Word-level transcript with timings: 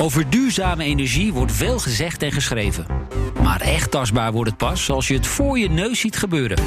Over 0.00 0.30
duurzame 0.30 0.84
energie 0.84 1.32
wordt 1.32 1.52
veel 1.52 1.78
gezegd 1.78 2.22
en 2.22 2.32
geschreven. 2.32 2.86
Maar 3.42 3.60
echt 3.60 3.90
tastbaar 3.90 4.32
wordt 4.32 4.50
het 4.50 4.58
pas 4.58 4.90
als 4.90 5.08
je 5.08 5.14
het 5.14 5.26
voor 5.26 5.58
je 5.58 5.68
neus 5.68 6.00
ziet 6.00 6.16
gebeuren. 6.16 6.58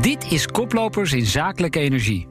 Dit 0.00 0.32
is 0.32 0.46
Koplopers 0.46 1.12
in 1.12 1.26
Zakelijke 1.26 1.78
Energie. 1.78 2.28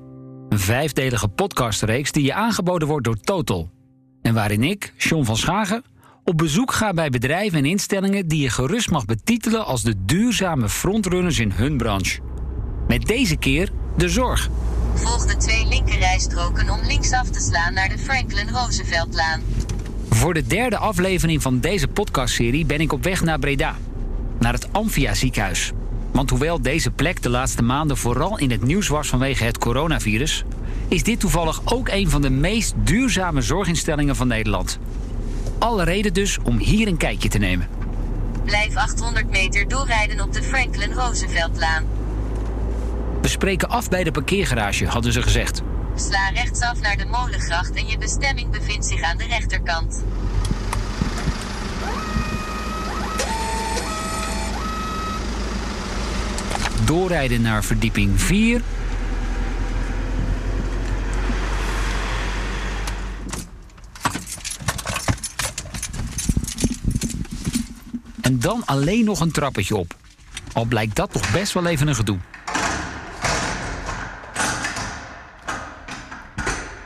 Een 0.49 0.59
vijfdelige 0.59 1.27
podcastreeks 1.27 2.11
die 2.11 2.23
je 2.23 2.33
aangeboden 2.33 2.87
wordt 2.87 3.05
door 3.05 3.17
Total. 3.17 3.82
En 4.23 4.33
waarin 4.33 4.63
ik, 4.63 4.93
John 4.97 5.23
van 5.23 5.37
Schagen, 5.37 5.83
op 6.23 6.37
bezoek 6.37 6.71
ga 6.71 6.93
bij 6.93 7.09
bedrijven 7.09 7.57
en 7.57 7.65
instellingen 7.65 8.27
die 8.27 8.41
je 8.41 8.49
gerust 8.49 8.89
mag 8.89 9.05
betitelen 9.05 9.65
als 9.65 9.83
de 9.83 9.93
duurzame 10.05 10.69
frontrunners 10.69 11.39
in 11.39 11.51
hun 11.51 11.77
branche. 11.77 12.19
Met 12.87 13.05
deze 13.05 13.35
keer 13.35 13.71
de 13.97 14.09
zorg. 14.09 14.49
Volg 14.93 15.25
de 15.25 15.37
twee 15.37 15.67
linkerrijstroken 15.67 16.69
om 16.69 16.79
linksaf 16.87 17.29
te 17.29 17.39
slaan 17.39 17.73
naar 17.73 17.89
de 17.89 17.97
Franklin 17.97 18.49
Rooseveltlaan. 18.49 19.41
Voor 20.09 20.33
de 20.33 20.47
derde 20.47 20.77
aflevering 20.77 21.41
van 21.41 21.59
deze 21.59 21.87
podcastserie 21.87 22.65
ben 22.65 22.81
ik 22.81 22.93
op 22.93 23.03
weg 23.03 23.23
naar 23.23 23.39
Breda. 23.39 23.75
Naar 24.39 24.53
het 24.53 24.73
Amphia 24.73 25.13
ziekenhuis. 25.13 25.71
Want 26.11 26.29
hoewel 26.29 26.61
deze 26.61 26.91
plek 26.91 27.21
de 27.21 27.29
laatste 27.29 27.63
maanden 27.63 27.97
vooral 27.97 28.37
in 28.37 28.51
het 28.51 28.63
nieuws 28.63 28.87
was 28.87 29.07
vanwege 29.07 29.43
het 29.43 29.57
coronavirus, 29.57 30.43
is 30.93 31.03
dit 31.03 31.19
toevallig 31.19 31.61
ook 31.65 31.89
een 31.89 32.09
van 32.09 32.21
de 32.21 32.29
meest 32.29 32.73
duurzame 32.75 33.41
zorginstellingen 33.41 34.15
van 34.15 34.27
Nederland. 34.27 34.79
Alle 35.59 35.83
reden 35.83 36.13
dus 36.13 36.37
om 36.43 36.57
hier 36.57 36.87
een 36.87 36.97
kijkje 36.97 37.29
te 37.29 37.37
nemen. 37.37 37.67
Blijf 38.45 38.75
800 38.75 39.29
meter 39.29 39.67
doorrijden 39.67 40.21
op 40.21 40.33
de 40.33 40.43
Franklin 40.43 40.93
Rooseveltlaan. 40.93 41.83
We 43.21 43.27
spreken 43.27 43.69
af 43.69 43.89
bij 43.89 44.03
de 44.03 44.11
parkeergarage, 44.11 44.85
hadden 44.85 45.13
ze 45.13 45.21
gezegd. 45.21 45.61
Sla 45.95 46.29
rechtsaf 46.29 46.81
naar 46.81 46.97
de 46.97 47.05
Molengracht 47.05 47.73
en 47.73 47.87
je 47.87 47.97
bestemming 47.97 48.49
bevindt 48.49 48.85
zich 48.85 49.01
aan 49.01 49.17
de 49.17 49.25
rechterkant. 49.25 50.03
Doorrijden 56.85 57.41
naar 57.41 57.63
verdieping 57.63 58.21
4. 58.21 58.61
Dan 68.43 68.65
alleen 68.65 69.05
nog 69.05 69.19
een 69.19 69.31
trappetje 69.31 69.75
op. 69.75 69.95
Al 70.53 70.65
blijkt 70.65 70.95
dat 70.95 71.11
toch 71.11 71.31
best 71.31 71.53
wel 71.53 71.65
even 71.65 71.87
een 71.87 71.95
gedoe. 71.95 72.17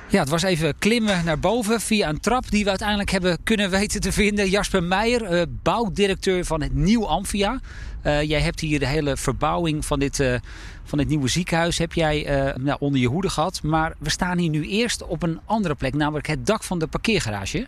Ja, 0.09 0.19
het 0.19 0.29
was 0.29 0.43
even 0.43 0.77
klimmen 0.79 1.25
naar 1.25 1.39
boven 1.39 1.81
via 1.81 2.09
een 2.09 2.19
trap 2.19 2.49
die 2.49 2.63
we 2.63 2.69
uiteindelijk 2.69 3.09
hebben 3.09 3.37
kunnen 3.43 3.69
weten 3.69 4.01
te 4.01 4.11
vinden. 4.11 4.49
Jasper 4.49 4.83
Meijer, 4.83 5.23
eh, 5.23 5.41
bouwdirecteur 5.63 6.45
van 6.45 6.61
het 6.61 6.73
Nieuw 6.73 7.07
Amphia. 7.07 7.59
Eh, 8.01 8.21
jij 8.21 8.41
hebt 8.41 8.59
hier 8.59 8.79
de 8.79 8.87
hele 8.87 9.17
verbouwing 9.17 9.85
van 9.85 9.99
dit, 9.99 10.19
eh, 10.19 10.35
van 10.83 10.97
dit 10.97 11.07
nieuwe 11.07 11.27
ziekenhuis 11.27 11.77
heb 11.77 11.93
jij, 11.93 12.23
nou, 12.57 12.77
onder 12.79 13.01
je 13.01 13.07
hoede 13.07 13.29
gehad. 13.29 13.63
Maar 13.63 13.93
we 13.99 14.09
staan 14.09 14.37
hier 14.37 14.49
nu 14.49 14.67
eerst 14.67 15.03
op 15.03 15.23
een 15.23 15.39
andere 15.45 15.75
plek, 15.75 15.93
namelijk 15.93 16.27
het 16.27 16.45
dak 16.45 16.63
van 16.63 16.79
de 16.79 16.87
parkeergarage. 16.87 17.67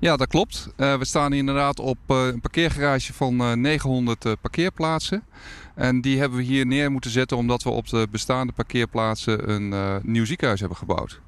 Ja, 0.00 0.16
dat 0.16 0.28
klopt. 0.28 0.68
Eh, 0.76 0.98
we 0.98 1.04
staan 1.04 1.32
inderdaad 1.32 1.78
op 1.80 1.98
eh, 2.06 2.26
een 2.26 2.40
parkeergarage 2.40 3.12
van 3.12 3.40
eh, 3.40 3.52
900 3.52 4.24
eh, 4.24 4.32
parkeerplaatsen. 4.40 5.22
En 5.74 6.00
die 6.00 6.18
hebben 6.18 6.38
we 6.38 6.44
hier 6.44 6.66
neer 6.66 6.90
moeten 6.90 7.10
zetten 7.10 7.36
omdat 7.36 7.62
we 7.62 7.70
op 7.70 7.88
de 7.88 8.06
bestaande 8.10 8.52
parkeerplaatsen 8.52 9.50
een 9.50 10.00
nieuw 10.02 10.24
ziekenhuis 10.24 10.60
hebben 10.60 10.78
gebouwd. 10.78 11.20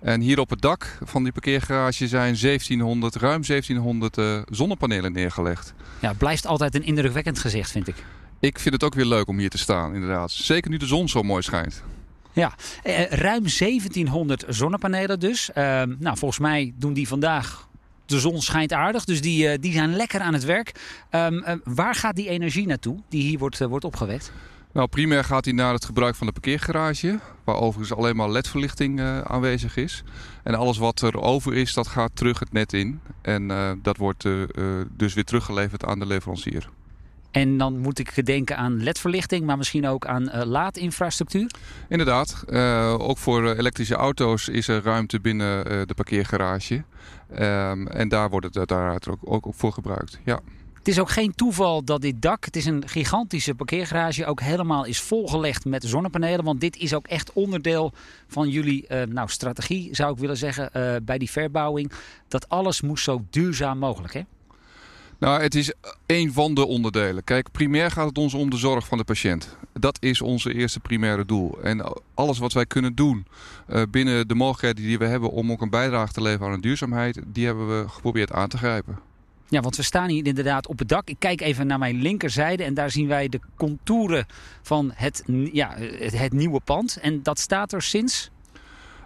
En 0.00 0.20
hier 0.20 0.40
op 0.40 0.50
het 0.50 0.60
dak 0.60 0.98
van 1.04 1.22
die 1.22 1.32
parkeergarage 1.32 2.08
zijn 2.08 2.36
1700, 2.40 3.14
ruim 3.14 3.42
1700 3.46 4.18
eh, 4.18 4.38
zonnepanelen 4.50 5.12
neergelegd. 5.12 5.74
Ja, 6.00 6.08
het 6.08 6.18
blijft 6.18 6.46
altijd 6.46 6.74
een 6.74 6.84
indrukwekkend 6.84 7.38
gezicht, 7.38 7.70
vind 7.70 7.88
ik. 7.88 8.04
Ik 8.40 8.58
vind 8.58 8.74
het 8.74 8.84
ook 8.84 8.94
weer 8.94 9.04
leuk 9.04 9.28
om 9.28 9.38
hier 9.38 9.50
te 9.50 9.58
staan, 9.58 9.94
inderdaad. 9.94 10.30
Zeker 10.30 10.70
nu 10.70 10.76
de 10.76 10.86
zon 10.86 11.08
zo 11.08 11.22
mooi 11.22 11.42
schijnt. 11.42 11.82
Ja, 12.32 12.54
eh, 12.82 13.04
ruim 13.04 13.48
1700 13.48 14.44
zonnepanelen 14.48 15.20
dus. 15.20 15.50
Nou, 15.98 16.16
volgens 16.16 16.38
mij 16.38 16.72
doen 16.76 16.92
die 16.92 17.08
vandaag. 17.08 17.65
De 18.06 18.20
zon 18.20 18.40
schijnt 18.40 18.72
aardig, 18.72 19.04
dus 19.04 19.20
die, 19.20 19.48
eh, 19.48 19.58
die 19.60 19.72
zijn 19.72 19.96
lekker 19.96 20.20
aan 20.20 20.32
het 20.32 20.44
werk. 20.44 20.72
Ehm, 21.10 21.38
eh, 21.38 21.54
waar 21.64 21.94
gaat 21.94 22.16
die 22.16 22.28
energie 22.28 22.66
naartoe 22.66 22.98
die 23.08 23.22
hier 23.22 23.38
wordt, 23.38 23.60
eh, 23.60 23.68
wordt 23.68 23.84
opgewekt? 23.84 24.32
Nou, 24.72 24.88
primair 24.88 25.24
gaat 25.24 25.44
hij 25.44 25.54
naar 25.54 25.72
het 25.72 25.84
gebruik 25.84 26.14
van 26.14 26.26
de 26.26 26.32
parkeergarage, 26.32 27.18
waar 27.44 27.56
overigens 27.56 27.98
alleen 27.98 28.16
maar 28.16 28.30
LED-verlichting 28.30 29.00
aanwezig 29.24 29.76
is. 29.76 30.02
En 30.42 30.54
alles 30.54 30.78
wat 30.78 31.00
er 31.00 31.20
over 31.20 31.54
is, 31.54 31.74
dat 31.74 31.86
gaat 31.86 32.10
terug 32.14 32.38
het 32.38 32.52
net 32.52 32.72
in. 32.72 33.00
En 33.22 33.48
dat 33.82 33.96
wordt 33.96 34.24
dus 34.96 35.14
weer 35.14 35.24
teruggeleverd 35.24 35.84
aan 35.84 35.98
de 35.98 36.06
leverancier. 36.06 36.68
En 37.36 37.58
dan 37.58 37.78
moet 37.78 37.98
ik 37.98 38.26
denken 38.26 38.56
aan 38.56 38.82
ledverlichting, 38.82 39.44
maar 39.46 39.56
misschien 39.56 39.86
ook 39.86 40.06
aan 40.06 40.28
eh, 40.28 40.46
laadinfrastructuur. 40.46 41.50
Inderdaad, 41.88 42.44
eh, 42.48 42.96
ook 42.98 43.18
voor 43.18 43.50
eh, 43.50 43.58
elektrische 43.58 43.94
auto's 43.94 44.48
is 44.48 44.68
er 44.68 44.82
ruimte 44.82 45.20
binnen 45.20 45.64
de 45.86 45.94
parkeergarage. 45.94 46.84
Ehm, 47.34 47.86
en 47.86 48.08
daar 48.08 48.30
wordt 48.30 48.46
het 48.46 48.56
uiteraard 48.56 49.08
ook, 49.08 49.18
ook 49.24 49.46
voor 49.50 49.72
gebruikt. 49.72 50.18
Ja. 50.24 50.40
Het 50.74 50.88
is 50.88 51.00
ook 51.00 51.10
geen 51.10 51.34
toeval 51.34 51.84
dat 51.84 52.00
dit 52.00 52.22
dak, 52.22 52.44
het 52.44 52.56
is 52.56 52.64
een 52.64 52.88
gigantische 52.88 53.54
parkeergarage, 53.54 54.26
ook 54.26 54.40
helemaal 54.40 54.84
is 54.84 55.00
volgelegd 55.00 55.64
met 55.64 55.84
zonnepanelen. 55.84 56.44
Want 56.44 56.60
dit 56.60 56.76
is 56.76 56.94
ook 56.94 57.06
echt 57.06 57.32
onderdeel 57.32 57.92
van 58.26 58.48
jullie 58.48 58.86
nou, 59.08 59.28
strategie, 59.28 59.94
zou 59.94 60.12
ik 60.12 60.18
willen 60.18 60.36
zeggen, 60.36 60.70
bij 61.04 61.18
die 61.18 61.30
verbouwing. 61.30 61.92
Dat 62.28 62.48
alles 62.48 62.80
moest 62.80 63.04
zo 63.04 63.24
duurzaam 63.30 63.78
mogelijk, 63.78 64.14
hè? 64.14 64.22
Nou, 65.18 65.42
het 65.42 65.54
is 65.54 65.72
één 66.06 66.32
van 66.32 66.54
de 66.54 66.66
onderdelen. 66.66 67.24
Kijk, 67.24 67.50
primair 67.52 67.90
gaat 67.90 68.08
het 68.08 68.18
ons 68.18 68.34
om 68.34 68.50
de 68.50 68.56
zorg 68.56 68.86
van 68.86 68.98
de 68.98 69.04
patiënt. 69.04 69.56
Dat 69.72 69.96
is 70.00 70.20
onze 70.20 70.54
eerste 70.54 70.80
primaire 70.80 71.24
doel. 71.24 71.58
En 71.62 72.02
alles 72.14 72.38
wat 72.38 72.52
wij 72.52 72.66
kunnen 72.66 72.94
doen 72.94 73.26
eh, 73.66 73.82
binnen 73.90 74.28
de 74.28 74.34
mogelijkheden 74.34 74.84
die 74.84 74.98
we 74.98 75.06
hebben 75.06 75.30
om 75.30 75.50
ook 75.50 75.60
een 75.60 75.70
bijdrage 75.70 76.12
te 76.12 76.22
leveren 76.22 76.48
aan 76.48 76.54
de 76.54 76.66
duurzaamheid, 76.66 77.20
die 77.26 77.46
hebben 77.46 77.68
we 77.68 77.88
geprobeerd 77.88 78.32
aan 78.32 78.48
te 78.48 78.58
grijpen. 78.58 78.98
Ja, 79.48 79.60
want 79.60 79.76
we 79.76 79.82
staan 79.82 80.08
hier 80.08 80.26
inderdaad 80.26 80.66
op 80.66 80.78
het 80.78 80.88
dak. 80.88 81.08
Ik 81.08 81.16
kijk 81.18 81.40
even 81.40 81.66
naar 81.66 81.78
mijn 81.78 82.02
linkerzijde 82.02 82.64
en 82.64 82.74
daar 82.74 82.90
zien 82.90 83.08
wij 83.08 83.28
de 83.28 83.40
contouren 83.56 84.26
van 84.62 84.92
het, 84.94 85.22
ja, 85.52 85.74
het, 85.76 86.18
het 86.18 86.32
nieuwe 86.32 86.60
pand. 86.60 86.96
En 86.96 87.22
dat 87.22 87.38
staat 87.38 87.72
er 87.72 87.82
sinds 87.82 88.30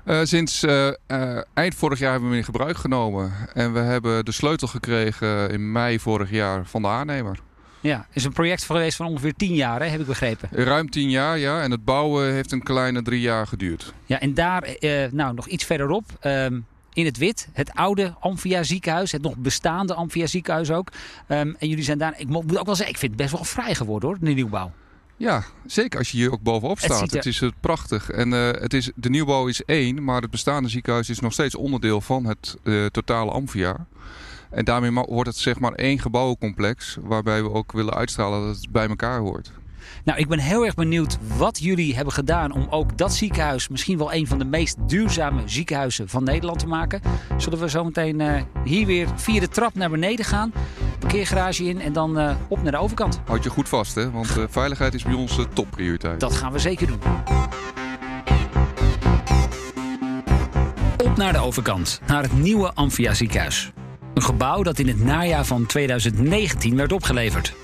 Uh, 0.04 0.20
sinds 0.22 0.64
uh, 0.64 0.86
uh, 0.86 1.38
eind 1.54 1.74
vorig 1.74 1.98
jaar 1.98 2.10
hebben 2.10 2.28
we 2.28 2.36
hem 2.36 2.44
in 2.46 2.52
gebruik 2.52 2.76
genomen. 2.76 3.32
En 3.54 3.72
we 3.72 3.78
hebben 3.78 4.24
de 4.24 4.32
sleutel 4.32 4.68
gekregen 4.68 5.50
in 5.50 5.72
mei 5.72 6.00
vorig 6.00 6.30
jaar 6.30 6.66
van 6.66 6.82
de 6.82 6.88
aannemer. 6.88 7.38
Ja, 7.80 7.96
het 7.96 8.16
is 8.16 8.24
een 8.24 8.32
project 8.32 8.64
geweest 8.64 8.96
van 8.96 9.06
ongeveer 9.06 9.34
10 9.34 9.54
jaar, 9.54 9.80
hè, 9.80 9.86
heb 9.86 10.00
ik 10.00 10.06
begrepen. 10.06 10.48
Ruim 10.52 10.90
10 10.90 11.10
jaar, 11.10 11.38
ja. 11.38 11.62
En 11.62 11.70
het 11.70 11.84
bouwen 11.84 12.32
heeft 12.32 12.52
een 12.52 12.62
kleine 12.62 13.02
drie 13.02 13.20
jaar 13.20 13.46
geduurd. 13.46 13.92
Ja, 14.06 14.20
en 14.20 14.34
daar, 14.34 14.76
nou 15.10 15.34
nog 15.34 15.46
iets 15.46 15.64
verderop, 15.64 16.04
um, 16.22 16.66
in 16.92 17.04
het 17.04 17.16
wit, 17.16 17.48
het 17.52 17.74
oude 17.74 18.14
Amphia 18.20 18.62
ziekenhuis, 18.62 19.12
het 19.12 19.22
nog 19.22 19.36
bestaande 19.36 19.94
Amphia 19.94 20.26
ziekenhuis 20.26 20.70
ook. 20.70 20.88
Um, 21.28 21.56
en 21.58 21.68
jullie 21.68 21.84
zijn 21.84 21.98
daar, 21.98 22.14
ik 22.16 22.28
moet 22.28 22.58
ook 22.58 22.66
wel 22.66 22.74
zeggen, 22.74 22.94
ik 22.94 23.00
vind 23.00 23.12
het 23.12 23.20
best 23.20 23.32
wel 23.32 23.44
vrij 23.44 23.74
geworden 23.74 24.08
hoor, 24.08 24.18
de 24.20 24.30
nieuwbouw. 24.30 24.72
Ja, 25.20 25.44
zeker 25.66 25.98
als 25.98 26.10
je 26.10 26.16
hier 26.16 26.32
ook 26.32 26.42
bovenop 26.42 26.78
staat. 26.78 27.00
Het, 27.00 27.10
er... 27.10 27.16
het 27.16 27.26
is 27.26 27.40
het 27.40 27.54
prachtig. 27.60 28.10
En 28.10 28.32
uh, 28.32 28.50
het 28.50 28.74
is, 28.74 28.90
de 28.94 29.10
nieuwbouw 29.10 29.46
is 29.46 29.64
één, 29.64 30.04
maar 30.04 30.22
het 30.22 30.30
bestaande 30.30 30.68
ziekenhuis 30.68 31.08
is 31.10 31.20
nog 31.20 31.32
steeds 31.32 31.54
onderdeel 31.54 32.00
van 32.00 32.24
het 32.24 32.56
uh, 32.62 32.86
totale 32.86 33.30
Amphia. 33.30 33.86
En 34.50 34.64
daarmee 34.64 34.92
wordt 34.92 35.28
het 35.28 35.38
zeg 35.38 35.58
maar 35.58 35.72
één 35.72 35.98
gebouwencomplex, 35.98 36.96
waarbij 37.00 37.42
we 37.42 37.50
ook 37.50 37.72
willen 37.72 37.94
uitstralen 37.94 38.46
dat 38.46 38.56
het 38.56 38.70
bij 38.70 38.88
elkaar 38.88 39.18
hoort. 39.18 39.52
Nou, 40.04 40.18
ik 40.18 40.28
ben 40.28 40.38
heel 40.38 40.64
erg 40.64 40.74
benieuwd 40.74 41.18
wat 41.36 41.58
jullie 41.58 41.94
hebben 41.94 42.14
gedaan 42.14 42.52
om 42.52 42.66
ook 42.70 42.98
dat 42.98 43.14
ziekenhuis 43.14 43.68
misschien 43.68 43.98
wel 43.98 44.12
een 44.12 44.26
van 44.26 44.38
de 44.38 44.44
meest 44.44 44.76
duurzame 44.86 45.42
ziekenhuizen 45.44 46.08
van 46.08 46.24
Nederland 46.24 46.58
te 46.58 46.66
maken. 46.66 47.00
Zullen 47.36 47.58
we 47.58 47.70
zo 47.70 47.84
meteen 47.84 48.20
uh, 48.20 48.42
hier 48.64 48.86
weer 48.86 49.08
via 49.14 49.40
de 49.40 49.48
trap 49.48 49.74
naar 49.74 49.90
beneden 49.90 50.24
gaan, 50.24 50.52
parkeergarage 50.98 51.64
in 51.64 51.80
en 51.80 51.92
dan 51.92 52.18
uh, 52.18 52.34
op 52.48 52.62
naar 52.62 52.72
de 52.72 52.78
overkant. 52.78 53.20
Houd 53.24 53.44
je 53.44 53.50
goed 53.50 53.68
vast, 53.68 53.94
hè? 53.94 54.10
Want 54.10 54.36
uh, 54.36 54.44
veiligheid 54.48 54.94
is 54.94 55.02
bij 55.02 55.14
ons 55.14 55.38
topprioriteit. 55.54 56.20
Dat 56.20 56.34
gaan 56.34 56.52
we 56.52 56.58
zeker 56.58 56.86
doen. 56.86 57.00
Op 61.04 61.16
naar 61.16 61.32
de 61.32 61.38
overkant, 61.38 62.00
naar 62.06 62.22
het 62.22 62.32
nieuwe 62.32 62.72
Amphia 62.74 63.14
ziekenhuis. 63.14 63.72
Een 64.14 64.22
gebouw 64.22 64.62
dat 64.62 64.78
in 64.78 64.88
het 64.88 65.04
najaar 65.04 65.44
van 65.44 65.66
2019 65.66 66.76
werd 66.76 66.92
opgeleverd. 66.92 67.54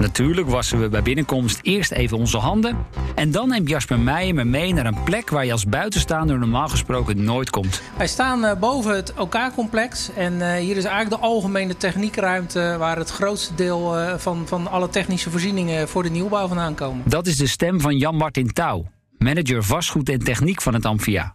Natuurlijk 0.00 0.48
wassen 0.48 0.80
we 0.80 0.88
bij 0.88 1.02
binnenkomst 1.02 1.58
eerst 1.62 1.90
even 1.90 2.18
onze 2.18 2.36
handen. 2.36 2.76
En 3.14 3.30
dan 3.30 3.48
neemt 3.48 3.68
Jasper 3.68 3.98
Meijer 3.98 4.34
me 4.34 4.44
mee 4.44 4.74
naar 4.74 4.86
een 4.86 5.02
plek 5.04 5.30
waar 5.30 5.44
je 5.44 5.52
als 5.52 5.66
buitenstaander 5.66 6.38
normaal 6.38 6.68
gesproken 6.68 7.24
nooit 7.24 7.50
komt. 7.50 7.82
Wij 7.96 8.06
staan 8.06 8.44
uh, 8.44 8.54
boven 8.54 8.94
het 8.94 9.14
OK-complex. 9.16 10.10
En 10.16 10.32
uh, 10.32 10.52
hier 10.52 10.76
is 10.76 10.84
eigenlijk 10.84 11.22
de 11.22 11.28
algemene 11.28 11.76
techniekruimte 11.76 12.76
waar 12.78 12.96
het 12.96 13.10
grootste 13.10 13.54
deel 13.54 13.98
uh, 13.98 14.14
van, 14.14 14.46
van 14.46 14.70
alle 14.70 14.88
technische 14.88 15.30
voorzieningen 15.30 15.88
voor 15.88 16.02
de 16.02 16.10
nieuwbouw 16.10 16.46
vandaan 16.46 16.74
komen. 16.74 17.02
Dat 17.06 17.26
is 17.26 17.36
de 17.36 17.46
stem 17.46 17.80
van 17.80 17.98
Jan-Martin 17.98 18.52
Touw, 18.52 18.86
manager 19.18 19.64
vastgoed 19.64 20.08
en 20.08 20.18
techniek 20.18 20.62
van 20.62 20.74
het 20.74 20.84
Amphia. 20.84 21.34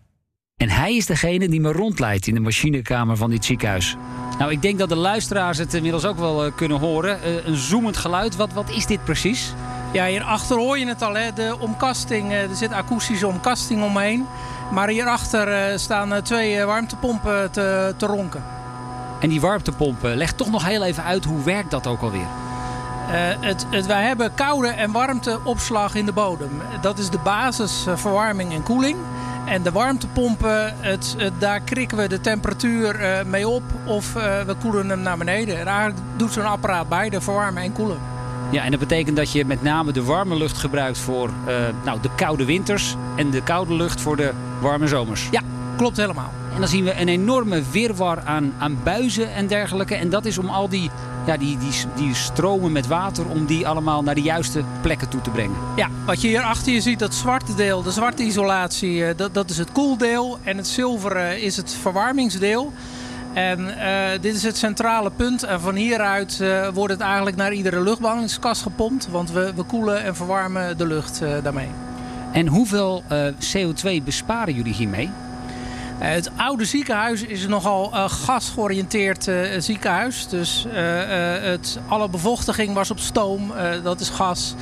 En 0.57 0.69
hij 0.69 0.95
is 0.95 1.05
degene 1.05 1.49
die 1.49 1.61
me 1.61 1.71
rondleidt 1.71 2.27
in 2.27 2.33
de 2.33 2.39
machinekamer 2.39 3.17
van 3.17 3.29
dit 3.29 3.45
ziekenhuis. 3.45 3.95
Nou, 4.41 4.53
ik 4.53 4.61
denk 4.61 4.79
dat 4.79 4.89
de 4.89 4.95
luisteraars 4.95 5.57
het 5.57 5.73
inmiddels 5.73 6.05
ook 6.05 6.17
wel 6.17 6.45
uh, 6.45 6.51
kunnen 6.55 6.79
horen. 6.79 7.19
Uh, 7.25 7.45
een 7.45 7.55
zoemend 7.55 7.97
geluid. 7.97 8.35
Wat, 8.35 8.53
wat 8.53 8.69
is 8.69 8.85
dit 8.85 9.03
precies? 9.03 9.53
Ja, 9.91 10.05
hierachter 10.05 10.57
hoor 10.57 10.79
je 10.79 10.87
het 10.87 11.01
al. 11.01 11.13
Hè? 11.13 11.33
De 11.33 11.55
omkasting, 11.59 12.31
uh, 12.31 12.41
er 12.41 12.55
zit 12.55 12.71
akoestische 12.71 13.27
omkasting 13.27 13.83
omheen. 13.83 14.25
Maar 14.71 14.87
hierachter 14.87 15.79
staan 15.79 16.21
twee 16.21 16.65
warmtepompen 16.65 17.51
te, 17.51 17.93
te, 17.97 18.05
ronken. 18.05 18.43
En 19.19 19.29
die 19.29 19.41
warmtepompen, 19.41 20.17
leg 20.17 20.33
toch 20.33 20.51
nog 20.51 20.65
heel 20.65 20.83
even 20.83 21.03
uit 21.03 21.25
hoe 21.25 21.43
werkt 21.43 21.71
dat 21.71 21.87
ook 21.87 22.01
alweer? 22.01 22.27
het, 23.39 23.65
het, 23.69 23.85
wij 23.85 24.03
hebben 24.03 24.33
koude 24.33 24.67
en 24.67 24.91
warmteopslag 24.91 25.95
in 25.95 26.05
de 26.05 26.11
bodem. 26.11 26.61
Dat 26.81 26.97
is 26.97 27.09
de 27.09 27.19
basis 27.23 27.85
verwarming 27.95 28.53
en 28.53 28.63
koeling. 28.63 28.97
En 29.51 29.63
de 29.63 29.71
warmtepompen, 29.71 30.73
het, 30.79 31.15
het, 31.17 31.33
daar 31.39 31.59
krikken 31.59 31.97
we 31.97 32.07
de 32.07 32.21
temperatuur 32.21 33.01
uh, 33.01 33.23
mee 33.25 33.47
op 33.47 33.63
of 33.85 34.15
uh, 34.15 34.41
we 34.41 34.55
koelen 34.61 34.89
hem 34.89 35.01
naar 35.01 35.17
beneden. 35.17 35.59
En 35.59 35.67
eigenlijk 35.67 35.99
doet 36.15 36.31
zo'n 36.31 36.45
apparaat 36.45 36.89
beide 36.89 37.21
verwarmen 37.21 37.63
en 37.63 37.73
koelen. 37.73 37.97
Ja, 38.51 38.63
en 38.63 38.71
dat 38.71 38.79
betekent 38.79 39.15
dat 39.15 39.31
je 39.31 39.45
met 39.45 39.61
name 39.61 39.91
de 39.91 40.03
warme 40.03 40.35
lucht 40.35 40.57
gebruikt 40.57 40.97
voor 40.97 41.29
uh, 41.47 41.55
nou, 41.85 41.99
de 42.01 42.09
koude 42.15 42.45
winters 42.45 42.95
en 43.15 43.29
de 43.29 43.43
koude 43.43 43.73
lucht 43.73 44.01
voor 44.01 44.15
de 44.15 44.31
warme 44.61 44.87
zomers. 44.87 45.27
Ja, 45.31 45.41
klopt 45.77 45.97
helemaal. 45.97 46.31
En 46.53 46.59
dan 46.59 46.67
zien 46.67 46.83
we 46.83 46.99
een 46.99 47.07
enorme 47.07 47.61
wirwar 47.71 48.21
aan, 48.25 48.53
aan 48.57 48.77
buizen 48.83 49.33
en 49.33 49.47
dergelijke. 49.47 49.95
En 49.95 50.09
dat 50.09 50.25
is 50.25 50.37
om 50.37 50.49
al 50.49 50.69
die, 50.69 50.91
ja, 51.25 51.37
die, 51.37 51.57
die, 51.57 51.71
die 51.95 52.15
stromen 52.15 52.71
met 52.71 52.87
water, 52.87 53.29
om 53.29 53.45
die 53.45 53.67
allemaal 53.67 54.03
naar 54.03 54.15
de 54.15 54.21
juiste 54.21 54.63
plekken 54.81 55.09
toe 55.09 55.21
te 55.21 55.29
brengen. 55.29 55.55
Ja, 55.75 55.87
wat 56.05 56.21
je 56.21 56.27
hier 56.27 56.41
achter 56.41 56.73
je 56.73 56.81
ziet, 56.81 56.99
dat 56.99 57.13
zwarte 57.13 57.55
deel, 57.55 57.81
de 57.81 57.91
zwarte 57.91 58.23
isolatie, 58.23 59.15
dat, 59.15 59.33
dat 59.33 59.49
is 59.49 59.57
het 59.57 59.71
koeldeel. 59.71 60.39
En 60.43 60.57
het 60.57 60.67
zilveren 60.67 61.41
is 61.41 61.57
het 61.57 61.73
verwarmingsdeel. 61.81 62.73
En 63.33 63.59
uh, 63.59 64.21
dit 64.21 64.35
is 64.35 64.43
het 64.43 64.57
centrale 64.57 65.11
punt. 65.11 65.43
En 65.43 65.61
van 65.61 65.75
hieruit 65.75 66.39
uh, 66.41 66.67
wordt 66.67 66.93
het 66.93 67.01
eigenlijk 67.01 67.35
naar 67.35 67.53
iedere 67.53 67.81
luchtbehandelingskast 67.81 68.61
gepompt. 68.61 69.07
Want 69.09 69.31
we, 69.31 69.53
we 69.55 69.63
koelen 69.63 70.03
en 70.03 70.15
verwarmen 70.15 70.77
de 70.77 70.87
lucht 70.87 71.21
uh, 71.23 71.29
daarmee. 71.43 71.69
En 72.31 72.47
hoeveel 72.47 73.03
CO2 73.57 74.03
besparen 74.03 74.53
jullie 74.53 74.73
hiermee? 74.73 75.09
Het 76.01 76.31
oude 76.37 76.65
ziekenhuis 76.65 77.21
is 77.21 77.47
nogal 77.47 77.91
uh, 77.93 78.09
gasgeoriënteerd 78.09 79.27
uh, 79.27 79.35
ziekenhuis. 79.57 80.27
Dus 80.27 80.65
het, 80.71 81.79
alle 81.87 82.09
bevochtiging 82.09 82.73
was 82.73 82.91
op 82.91 82.99
stoom, 82.99 83.53
dat 83.83 83.99
is 83.99 84.09
gas. 84.09 84.55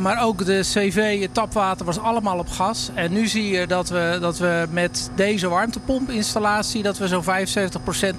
maar 0.00 0.22
ook 0.22 0.44
de 0.44 0.60
CV, 0.60 1.20
het 1.20 1.34
tapwater 1.34 1.86
was 1.86 1.98
allemaal 1.98 2.38
op 2.38 2.48
gas. 2.48 2.90
En 2.94 3.12
nu 3.12 3.26
zie 3.26 3.48
je 3.50 3.66
dat 3.66 3.88
we, 3.88 4.18
dat 4.20 4.38
we 4.38 4.66
met 4.70 5.10
deze 5.14 5.48
warmtepomp-installatie... 5.48 6.82
dat 6.82 6.98
we 6.98 7.08
zo'n 7.08 7.24
75% 7.24 7.26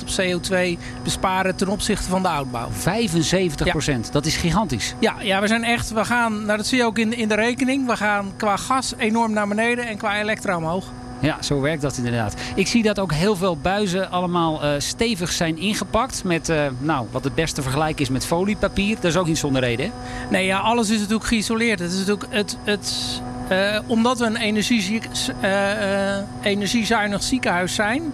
op 0.02 0.10
CO2 0.22 0.80
besparen 1.04 1.56
ten 1.56 1.68
opzichte 1.68 2.10
van 2.10 2.22
de 2.22 2.28
oudbouw. 2.28 2.70
75%? 2.70 2.74
Ja. 3.64 3.74
Dat 4.12 4.26
is 4.26 4.36
gigantisch. 4.36 4.94
Ja, 5.00 5.16
ja, 5.22 5.42
we 5.42 5.48
zijn 5.48 5.64
echt... 5.64 5.90
We 5.90 6.06
gaan, 6.06 6.46
nou, 6.46 6.58
dat 6.58 6.68
zie 6.68 6.78
je 6.78 6.86
ook 6.86 6.98
in, 6.98 7.14
in 7.14 7.28
de 7.28 7.36
rekening. 7.36 7.88
We 7.88 7.98
gaan 7.98 8.32
qua 8.38 8.58
gas 8.58 8.94
enorm 8.98 9.34
naar 9.34 9.48
beneden 9.48 9.88
en 9.88 9.98
qua 9.98 10.20
elektra 10.20 10.58
omhoog. 10.58 10.86
Ja, 11.20 11.42
zo 11.42 11.62
werkt 11.62 11.82
dat 11.82 11.98
inderdaad. 11.98 12.34
Ik 12.56 12.68
zie 12.68 12.84
dat 12.84 13.00
ook 13.00 13.14
heel 13.14 13.36
veel 13.36 13.58
buizen 13.58 14.12
allemaal 14.12 14.64
uh, 14.64 14.72
stevig 14.78 15.32
zijn 15.32 15.58
ingepakt. 15.58 16.24
Met 16.24 16.50
uh, 16.50 16.66
nou, 16.80 17.08
wat 17.12 17.24
het 17.24 17.36
beste 17.36 17.62
vergelijk 17.62 18.00
is 18.00 18.10
met 18.10 18.26
foliepapier. 18.26 18.96
Dat 18.96 19.04
is 19.04 19.18
ook 19.18 19.28
niet 19.28 19.38
zonder 19.38 19.62
reden. 19.62 19.86
Hè? 19.86 19.92
Nee, 20.30 20.46
ja, 20.46 20.60
alles 20.60 20.90
is 20.90 21.00
natuurlijk 21.00 21.28
geïsoleerd. 21.28 21.80
Het 21.80 21.92
is 21.92 21.98
natuurlijk 21.98 22.34
het, 22.34 22.58
het, 22.64 22.94
uh, 23.52 23.80
omdat 23.88 24.20
we 24.20 24.26
een 24.26 24.36
energie, 24.36 25.02
energiezuinig 26.42 27.24
ziekenhuis 27.24 27.76
zijn. 27.76 28.14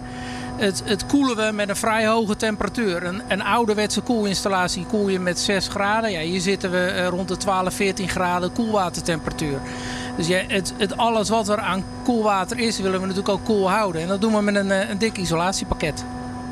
Het, 0.56 0.82
het, 0.84 1.06
koelen 1.06 1.36
we 1.36 1.52
met 1.52 1.68
een 1.68 1.76
vrij 1.76 2.06
hoge 2.06 2.36
temperatuur. 2.36 3.04
Een, 3.04 3.22
een 3.28 3.42
ouderwetse 3.42 4.00
koelinstallatie 4.00 4.86
koel 4.86 5.08
je 5.08 5.20
met 5.20 5.38
6 5.38 5.68
graden. 5.68 6.10
Ja, 6.10 6.20
hier 6.20 6.40
zitten 6.40 6.70
we 6.70 7.06
rond 7.06 7.28
de 7.28 7.36
12, 7.36 7.74
14 7.74 8.08
graden 8.08 8.52
koelwatertemperatuur. 8.52 9.58
Dus 10.16 10.26
ja, 10.26 10.42
het, 10.48 10.72
het, 10.76 10.96
alles 10.96 11.28
wat 11.28 11.48
er 11.48 11.58
aan 11.58 11.84
koelwater 12.04 12.58
is, 12.58 12.78
willen 12.78 13.00
we 13.00 13.06
natuurlijk 13.06 13.34
ook 13.34 13.44
koel 13.44 13.70
houden. 13.70 14.02
En 14.02 14.08
dat 14.08 14.20
doen 14.20 14.34
we 14.34 14.42
met 14.42 14.54
een, 14.54 14.90
een 14.90 14.98
dik 14.98 15.18
isolatiepakket. 15.18 16.04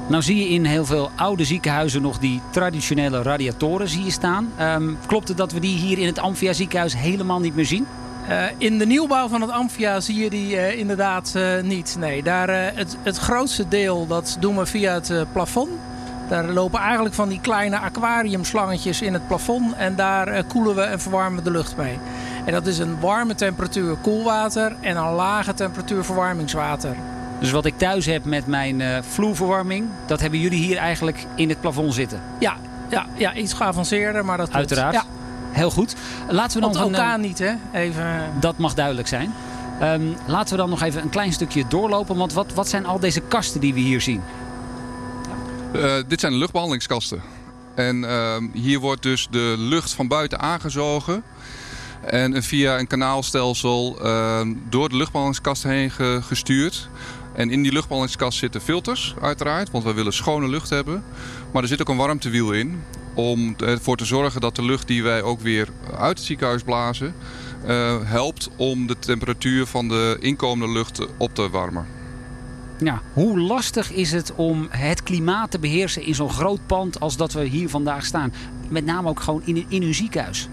Nou 0.07 0.23
zie 0.23 0.37
je 0.37 0.49
in 0.49 0.65
heel 0.65 0.85
veel 0.85 1.11
oude 1.17 1.45
ziekenhuizen 1.45 2.03
nog 2.03 2.19
die 2.19 2.41
traditionele 2.51 3.23
radiatoren 3.23 3.89
zie 3.89 4.05
je 4.05 4.11
staan. 4.11 4.53
Um, 4.61 4.99
klopt 5.07 5.29
het 5.29 5.37
dat 5.37 5.53
we 5.53 5.61
die 5.61 5.77
hier 5.77 5.99
in 5.99 6.07
het 6.07 6.19
Amphia 6.19 6.53
ziekenhuis 6.53 6.97
helemaal 6.97 7.41
niet 7.41 7.55
meer 7.55 7.67
zien? 7.67 7.87
Uh, 8.29 8.45
in 8.59 8.79
de 8.79 8.87
nieuwbouw 8.87 9.29
van 9.29 9.41
het 9.41 9.51
Amphia 9.51 10.01
zie 10.01 10.23
je 10.23 10.31
die 10.31 10.55
uh, 10.55 10.79
inderdaad 10.79 11.33
uh, 11.37 11.63
niet. 11.63 11.97
Nee, 11.99 12.23
daar, 12.23 12.75
het, 12.75 12.97
het 13.03 13.17
grootste 13.17 13.69
deel 13.69 14.07
dat 14.07 14.37
doen 14.41 14.57
we 14.57 14.67
via 14.67 14.95
het 14.95 15.13
plafond. 15.33 15.71
Daar 16.29 16.45
lopen 16.45 16.81
eigenlijk 16.81 17.15
van 17.15 17.29
die 17.29 17.41
kleine 17.41 17.79
aquariumslangetjes 17.79 19.03
in 19.03 19.13
het 19.13 19.27
plafond. 19.27 19.75
En 19.75 19.97
daar 19.97 20.45
koelen 20.45 20.75
we 20.75 20.81
en 20.81 21.01
verwarmen 21.01 21.39
we 21.39 21.45
de 21.45 21.51
lucht 21.51 21.77
mee. 21.77 21.99
En 22.45 22.53
dat 22.53 22.67
is 22.67 22.79
een 22.79 23.01
warme 23.01 23.35
temperatuur 23.35 23.97
koelwater 23.97 24.77
en 24.81 24.97
een 24.97 25.13
lage 25.13 25.55
temperatuur 25.55 26.05
verwarmingswater. 26.05 26.97
Dus 27.41 27.51
wat 27.51 27.65
ik 27.65 27.79
thuis 27.79 28.07
heb 28.07 28.25
met 28.25 28.47
mijn 28.47 29.05
vloerverwarming, 29.05 29.89
dat 30.07 30.21
hebben 30.21 30.39
jullie 30.39 30.59
hier 30.59 30.77
eigenlijk 30.77 31.27
in 31.35 31.49
het 31.49 31.61
plafond 31.61 31.95
zitten? 31.95 32.21
Ja, 32.39 32.57
ja, 32.89 33.07
ja 33.15 33.35
iets 33.35 33.53
geavanceerder, 33.53 34.25
maar 34.25 34.37
dat. 34.37 34.53
Uiteraard. 34.53 34.95
Ja. 34.95 35.05
Heel 35.53 35.71
goed. 35.71 35.95
Laten 36.29 36.61
we 36.61 36.67
dan 36.67 36.73
Want 36.73 36.97
elkaar 36.97 37.19
niet, 37.19 37.39
hè? 37.39 37.53
Even... 37.73 38.33
Dat 38.41 38.59
mag 38.59 38.75
duidelijk 38.75 39.09
zijn. 39.09 39.35
Um, 39.83 40.15
laten 40.27 40.51
we 40.51 40.61
dan 40.61 40.71
nog 40.71 40.83
even 40.83 41.03
een 41.03 41.11
klein 41.11 41.33
stukje 41.33 41.65
doorlopen. 41.69 42.17
Want 42.17 42.33
wat, 42.33 42.53
wat 42.55 42.69
zijn 42.69 42.87
al 42.87 43.01
deze 43.01 43.21
kasten 43.21 43.61
die 43.61 43.75
we 43.75 43.81
hier 43.81 44.01
zien? 44.01 44.23
Uh, 45.77 45.95
dit 46.09 46.21
zijn 46.21 46.33
de 46.33 46.39
luchtbehandelingskasten. 46.39 47.23
En 47.75 47.97
uh, 47.97 48.37
hier 48.53 48.79
wordt 48.79 49.03
dus 49.03 49.29
de 49.31 49.55
lucht 49.59 49.93
van 49.93 50.09
buiten 50.09 50.41
aangezogen. 50.41 51.23
En 52.03 52.43
via 52.43 52.79
een 52.79 52.87
kanaalstelsel 52.87 53.99
uh, 54.03 54.41
door 54.69 54.89
de 54.89 54.97
luchtbehandelingskast 54.97 55.63
heen 55.63 55.91
ge 55.91 56.19
gestuurd. 56.23 56.89
En 57.35 57.51
in 57.51 57.63
die 57.63 57.73
luchtbehandelingskast 57.73 58.39
zitten 58.39 58.61
filters, 58.61 59.15
uiteraard, 59.21 59.71
want 59.71 59.85
we 59.85 59.93
willen 59.93 60.13
schone 60.13 60.49
lucht 60.49 60.71
hebben. 60.71 61.05
Maar 61.53 61.63
er 61.63 61.69
zit 61.69 61.81
ook 61.81 61.89
een 61.89 61.97
warmtewiel 61.97 62.53
in 62.53 62.83
om 63.15 63.55
ervoor 63.59 63.97
te 63.97 64.05
zorgen 64.05 64.41
dat 64.41 64.57
de 64.57 64.65
lucht 64.65 64.87
die 64.87 65.03
wij 65.03 65.23
ook 65.23 65.41
weer 65.41 65.69
uit 65.97 66.19
het 66.19 66.27
ziekenhuis 66.27 66.63
blazen, 66.63 67.15
uh, 67.67 67.97
helpt 68.03 68.51
om 68.57 68.87
de 68.87 68.99
temperatuur 68.99 69.67
van 69.67 69.89
de 69.89 70.17
inkomende 70.21 70.73
lucht 70.73 71.07
op 71.17 71.35
te 71.35 71.51
warmen. 71.51 71.87
Ja, 72.79 73.03
hoe 73.13 73.41
lastig 73.41 73.93
is 73.93 74.13
het 74.13 74.35
om 74.35 74.67
het 74.71 75.03
klimaat 75.03 75.51
te 75.51 75.59
beheersen 75.59 76.03
in 76.03 76.15
zo'n 76.15 76.31
groot 76.31 76.67
pand 76.67 77.01
als 77.01 77.17
dat 77.17 77.33
we 77.33 77.45
hier 77.45 77.69
vandaag 77.69 78.05
staan? 78.05 78.33
Met 78.69 78.85
name 78.85 79.09
ook 79.09 79.21
gewoon 79.21 79.43
in, 79.45 79.65
in 79.69 79.95
ziekenhuis. 79.95 80.49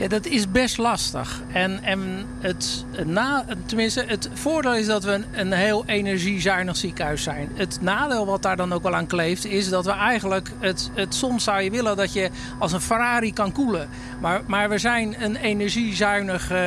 Ja, 0.00 0.08
dat 0.08 0.26
is 0.26 0.50
best 0.50 0.78
lastig. 0.78 1.42
En, 1.52 1.82
en 1.82 2.26
het, 2.38 2.84
na, 3.06 3.44
tenminste, 3.66 4.04
het 4.06 4.30
voordeel 4.32 4.74
is 4.74 4.86
dat 4.86 5.04
we 5.04 5.12
een, 5.12 5.24
een, 5.32 5.52
heel 5.52 5.82
energiezuinig 5.86 6.76
ziekenhuis 6.76 7.22
zijn. 7.22 7.50
Het 7.54 7.78
nadeel 7.80 8.26
wat 8.26 8.42
daar 8.42 8.56
dan 8.56 8.72
ook 8.72 8.82
wel 8.82 8.94
aan 8.94 9.06
kleeft, 9.06 9.44
is 9.44 9.68
dat 9.68 9.84
we 9.84 9.90
eigenlijk 9.90 10.50
het, 10.58 10.90
het 10.94 11.14
soms 11.14 11.44
zou 11.44 11.62
je 11.62 11.70
willen 11.70 11.96
dat 11.96 12.12
je 12.12 12.30
als 12.58 12.72
een 12.72 12.80
Ferrari 12.80 13.32
kan 13.32 13.52
koelen. 13.52 13.88
Maar, 14.20 14.40
maar 14.46 14.68
we 14.68 14.78
zijn 14.78 15.22
een 15.22 15.36
energiezuinig 15.36 16.52
uh, 16.52 16.58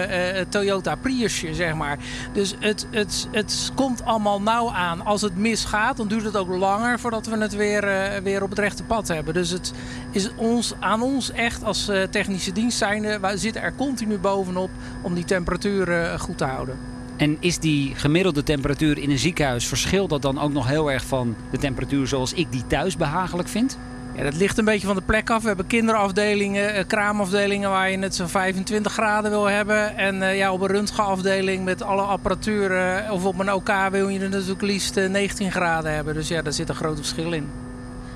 Toyota 0.50 0.96
Priusje, 0.96 1.54
zeg 1.54 1.74
maar. 1.74 1.98
Dus 2.34 2.56
het, 2.60 2.88
het, 2.92 3.28
het 3.32 3.72
komt 3.76 4.06
allemaal 4.06 4.42
nauw 4.42 4.72
aan. 4.72 5.06
Als 5.06 5.22
het 5.22 5.36
misgaat, 5.36 5.98
dan 5.98 6.08
duurt 6.08 6.24
het 6.24 6.38
ook 6.38 6.50
langer 6.50 7.00
voordat 7.00 7.26
we 7.26 7.38
het 7.38 7.56
weer, 7.56 7.84
uh, 7.84 8.18
weer 8.24 8.44
op 8.44 8.50
het 8.50 8.60
rechte 8.60 8.84
pad 8.84 9.08
hebben. 9.08 9.34
Dus 9.34 9.50
het 9.50 9.74
is 10.12 10.30
ons, 10.36 10.74
aan 10.80 11.02
ons 11.02 11.32
echt 11.32 11.64
als 11.64 11.92
technische 12.10 12.52
dienst 12.52 12.78
zijnde 12.78 13.22
we 13.32 13.38
zitten 13.38 13.62
er 13.62 13.76
continu 13.76 14.18
bovenop 14.18 14.70
om 15.02 15.14
die 15.14 15.26
temperatuur 15.26 16.20
goed 16.20 16.38
te 16.38 16.46
houden. 16.46 16.78
En 17.18 17.38
is 17.40 17.60
die 17.60 17.96
gemiddelde 17.96 18.44
temperatuur 18.44 18.98
in 18.98 19.10
een 19.10 19.20
ziekenhuis, 19.20 19.68
verschilt 19.68 20.10
dat 20.10 20.22
dan 20.22 20.40
ook 20.40 20.54
nog 20.54 20.68
heel 20.68 20.92
erg 20.92 21.06
van 21.06 21.36
de 21.52 21.58
temperatuur 21.58 22.08
zoals 22.08 22.34
ik 22.34 22.52
die 22.52 22.68
thuis 22.68 22.98
behagelijk 22.98 23.48
vind? 23.50 23.78
Ja, 24.16 24.24
dat 24.24 24.36
ligt 24.36 24.58
een 24.58 24.66
beetje 24.66 24.88
van 24.88 24.96
de 24.96 25.02
plek 25.02 25.30
af. 25.30 25.42
We 25.42 25.48
hebben 25.48 25.68
kinderafdelingen, 25.68 26.88
kraamafdelingen 26.88 27.70
waar 27.70 27.92
je 27.92 28.00
het 28.00 28.16
zo'n 28.16 28.28
25 28.28 28.94
graden 28.94 29.32
wil 29.32 29.46
hebben. 29.46 29.98
En 29.98 30.16
uh, 30.16 30.38
ja, 30.38 30.52
op 30.52 30.62
een 30.62 30.68
röntgenafdeling 30.68 31.64
met 31.64 31.82
alle 31.82 32.02
apparatuur 32.02 33.04
of 33.12 33.26
op 33.26 33.40
een 33.40 33.54
OK 33.54 33.72
wil 33.92 34.08
je 34.08 34.20
het 34.20 34.32
natuurlijk 34.32 34.62
liefst 34.62 34.98
uh, 34.98 35.10
19 35.10 35.52
graden 35.52 35.94
hebben. 35.94 36.14
Dus 36.14 36.28
ja, 36.28 36.42
daar 36.42 36.54
zit 36.54 36.70
een 36.70 36.76
groot 36.76 36.98
verschil 36.98 37.32
in. 37.32 37.63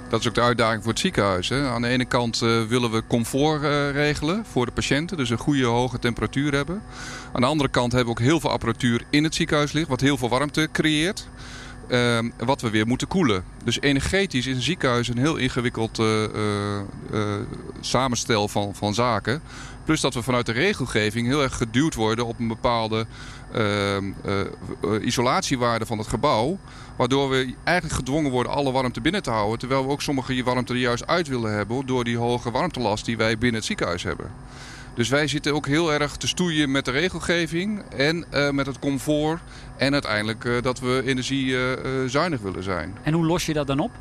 Dat 0.10 0.20
is 0.20 0.28
ook 0.28 0.34
de 0.34 0.42
uitdaging 0.42 0.84
voor 0.84 0.92
het 0.92 1.02
ziekenhuis. 1.02 1.50
Hè. 1.50 1.68
Aan 1.68 1.82
de 1.82 1.88
ene 1.88 2.06
kant 2.06 2.42
uh, 2.42 2.64
willen 2.64 2.92
we 2.92 3.04
comfort 3.08 3.64
uh, 3.64 3.92
regelen 3.92 4.46
voor 4.52 4.66
de 4.66 4.72
patiënten, 4.72 5.18
dus 5.18 5.30
een 5.30 5.38
goede 5.38 5.66
hoge 5.66 6.00
temperatuur 6.00 6.54
hebben. 6.54 6.82
Aan 7.34 7.42
de 7.42 7.48
andere 7.48 7.70
kant 7.70 7.92
hebben 7.92 8.14
we 8.14 8.20
ook 8.20 8.28
heel 8.28 8.40
veel 8.40 8.52
apparatuur 8.52 9.04
in 9.10 9.24
het 9.24 9.36
ziekenhuis 9.36 9.72
liggen, 9.72 9.92
wat 9.92 10.02
heel 10.02 10.18
veel 10.18 10.30
warmte 10.30 10.70
creëert. 10.72 11.28
Uh, 11.90 12.20
wat 12.38 12.62
we 12.62 12.70
weer 12.70 12.88
moeten 12.88 13.08
koelen. 13.08 13.44
Dus 13.64 13.82
energetisch 13.82 14.48
is 14.48 14.56
een 14.56 14.62
ziekenhuis 14.62 15.08
een 15.08 15.18
heel 15.18 15.36
ingewikkeld 15.36 16.02
samenstel 17.80 18.48
van, 18.48 18.76
van 18.76 18.94
zaken. 18.94 19.42
Plus 19.86 20.02
dat 20.02 20.14
we 20.14 20.22
vanuit 20.22 20.46
de 20.46 20.52
regelgeving 20.52 21.28
heel 21.28 21.42
erg 21.42 21.58
geduwd 21.58 21.96
worden 21.96 22.26
op 22.26 22.40
een 22.40 22.48
bepaalde 22.48 23.06
uh, 23.56 23.98
isolatiewaarde 25.02 25.86
van 25.86 25.98
het 25.98 26.08
gebouw. 26.08 26.60
Waardoor 26.98 27.30
we 27.30 27.54
eigenlijk 27.64 27.98
gedwongen 27.98 28.32
worden 28.32 28.52
alle 28.52 28.72
warmte 28.72 29.02
binnen 29.02 29.24
te 29.24 29.30
houden. 29.30 29.60
Terwijl 29.60 29.86
we 29.86 29.92
ook 29.92 30.02
sommige 30.02 30.44
warmte 30.44 30.74
er 30.74 30.80
juist 30.80 31.08
uit 31.08 31.28
willen 31.28 31.54
hebben 31.54 31.86
door 31.86 32.04
die 32.04 32.18
hoge 32.18 32.52
warmtelast 32.52 33.06
die 33.06 33.18
wij 33.18 33.38
binnen 33.38 33.56
het 33.56 33.66
ziekenhuis 33.66 34.04
hebben. 34.04 34.32
Dus 34.98 35.10
wij 35.10 35.28
zitten 35.28 35.54
ook 35.54 35.68
heel 35.68 35.94
erg 35.94 36.16
te 36.16 36.28
stoeien 36.28 36.72
met 36.72 36.86
de 36.86 36.92
regelgeving 36.92 37.82
en 37.90 38.26
uh, 38.34 38.50
met 38.50 38.66
het 38.66 38.80
comfort. 38.80 39.40
En 39.78 39.94
uiteindelijk 39.94 40.44
uh, 40.44 40.62
dat 40.62 40.80
we 40.80 41.02
energiezuinig 41.06 42.42
willen 42.42 42.64
zijn. 42.64 42.98
En 43.04 43.14
hoe 43.14 43.26
los 43.26 43.46
je 43.46 43.54
dat 43.54 43.68
dan 43.68 43.80
op? 43.80 43.92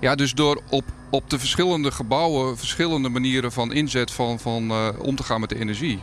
Ja, 0.00 0.14
dus 0.14 0.34
door 0.34 0.62
op, 0.70 0.84
op 1.10 1.30
de 1.30 1.38
verschillende 1.38 1.90
gebouwen 1.90 2.58
verschillende 2.58 3.08
manieren 3.08 3.52
van 3.52 3.72
inzet 3.72 4.10
van, 4.10 4.38
van 4.38 4.70
uh, 4.70 4.88
om 4.98 5.16
te 5.16 5.22
gaan 5.22 5.40
met 5.40 5.48
de 5.48 5.58
energie. 5.58 6.02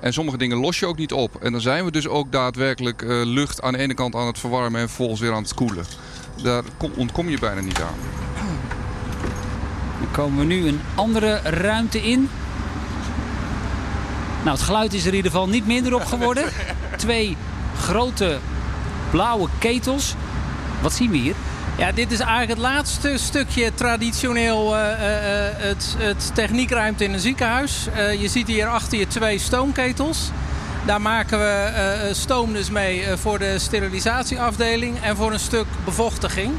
En 0.00 0.12
sommige 0.12 0.38
dingen 0.38 0.56
los 0.56 0.78
je 0.78 0.86
ook 0.86 0.96
niet 0.96 1.12
op. 1.12 1.42
En 1.42 1.52
dan 1.52 1.60
zijn 1.60 1.84
we 1.84 1.90
dus 1.90 2.08
ook 2.08 2.32
daadwerkelijk 2.32 3.02
uh, 3.02 3.24
lucht 3.24 3.62
aan 3.62 3.72
de 3.72 3.78
ene 3.78 3.94
kant 3.94 4.14
aan 4.14 4.26
het 4.26 4.38
verwarmen 4.38 4.80
en 4.80 4.86
vervolgens 4.86 5.20
weer 5.20 5.32
aan 5.32 5.42
het 5.42 5.54
koelen. 5.54 5.84
Daar 6.42 6.62
ontkom 6.96 7.28
je 7.28 7.38
bijna 7.38 7.60
niet 7.60 7.80
aan. 7.80 7.98
Dan 9.98 10.10
komen 10.12 10.38
we 10.38 10.44
nu 10.44 10.68
een 10.68 10.80
andere 10.94 11.40
ruimte 11.44 12.02
in. 12.02 12.28
Nou, 14.42 14.56
het 14.56 14.66
geluid 14.66 14.92
is 14.92 15.02
er 15.02 15.08
in 15.08 15.14
ieder 15.14 15.30
geval 15.30 15.48
niet 15.48 15.66
minder 15.66 15.94
op 15.94 16.04
geworden. 16.04 16.44
Twee 16.96 17.36
grote 17.78 18.38
blauwe 19.10 19.48
ketels. 19.58 20.14
Wat 20.82 20.92
zien 20.92 21.10
we 21.10 21.16
hier? 21.16 21.34
Ja, 21.80 21.92
dit 21.92 22.12
is 22.12 22.20
eigenlijk 22.20 22.50
het 22.50 22.58
laatste 22.58 23.14
stukje 23.18 23.74
traditioneel 23.74 24.76
uh, 24.76 24.82
uh, 24.82 24.88
het, 25.56 25.94
het 25.98 26.34
techniekruimte 26.34 27.04
in 27.04 27.12
een 27.12 27.20
ziekenhuis. 27.20 27.88
Je 28.18 28.28
ziet 28.28 28.46
hier 28.46 28.66
achter 28.66 28.98
je 28.98 29.06
twee 29.06 29.38
stoomketels. 29.38 30.30
Daar 30.86 31.00
maken 31.00 31.38
we 31.38 32.10
stoom 32.12 32.52
dus 32.52 32.70
mee 32.70 33.04
voor 33.16 33.38
de 33.38 33.58
sterilisatieafdeling 33.58 35.02
en 35.02 35.16
voor 35.16 35.32
een 35.32 35.40
stuk 35.40 35.66
bevochtiging. 35.84 36.52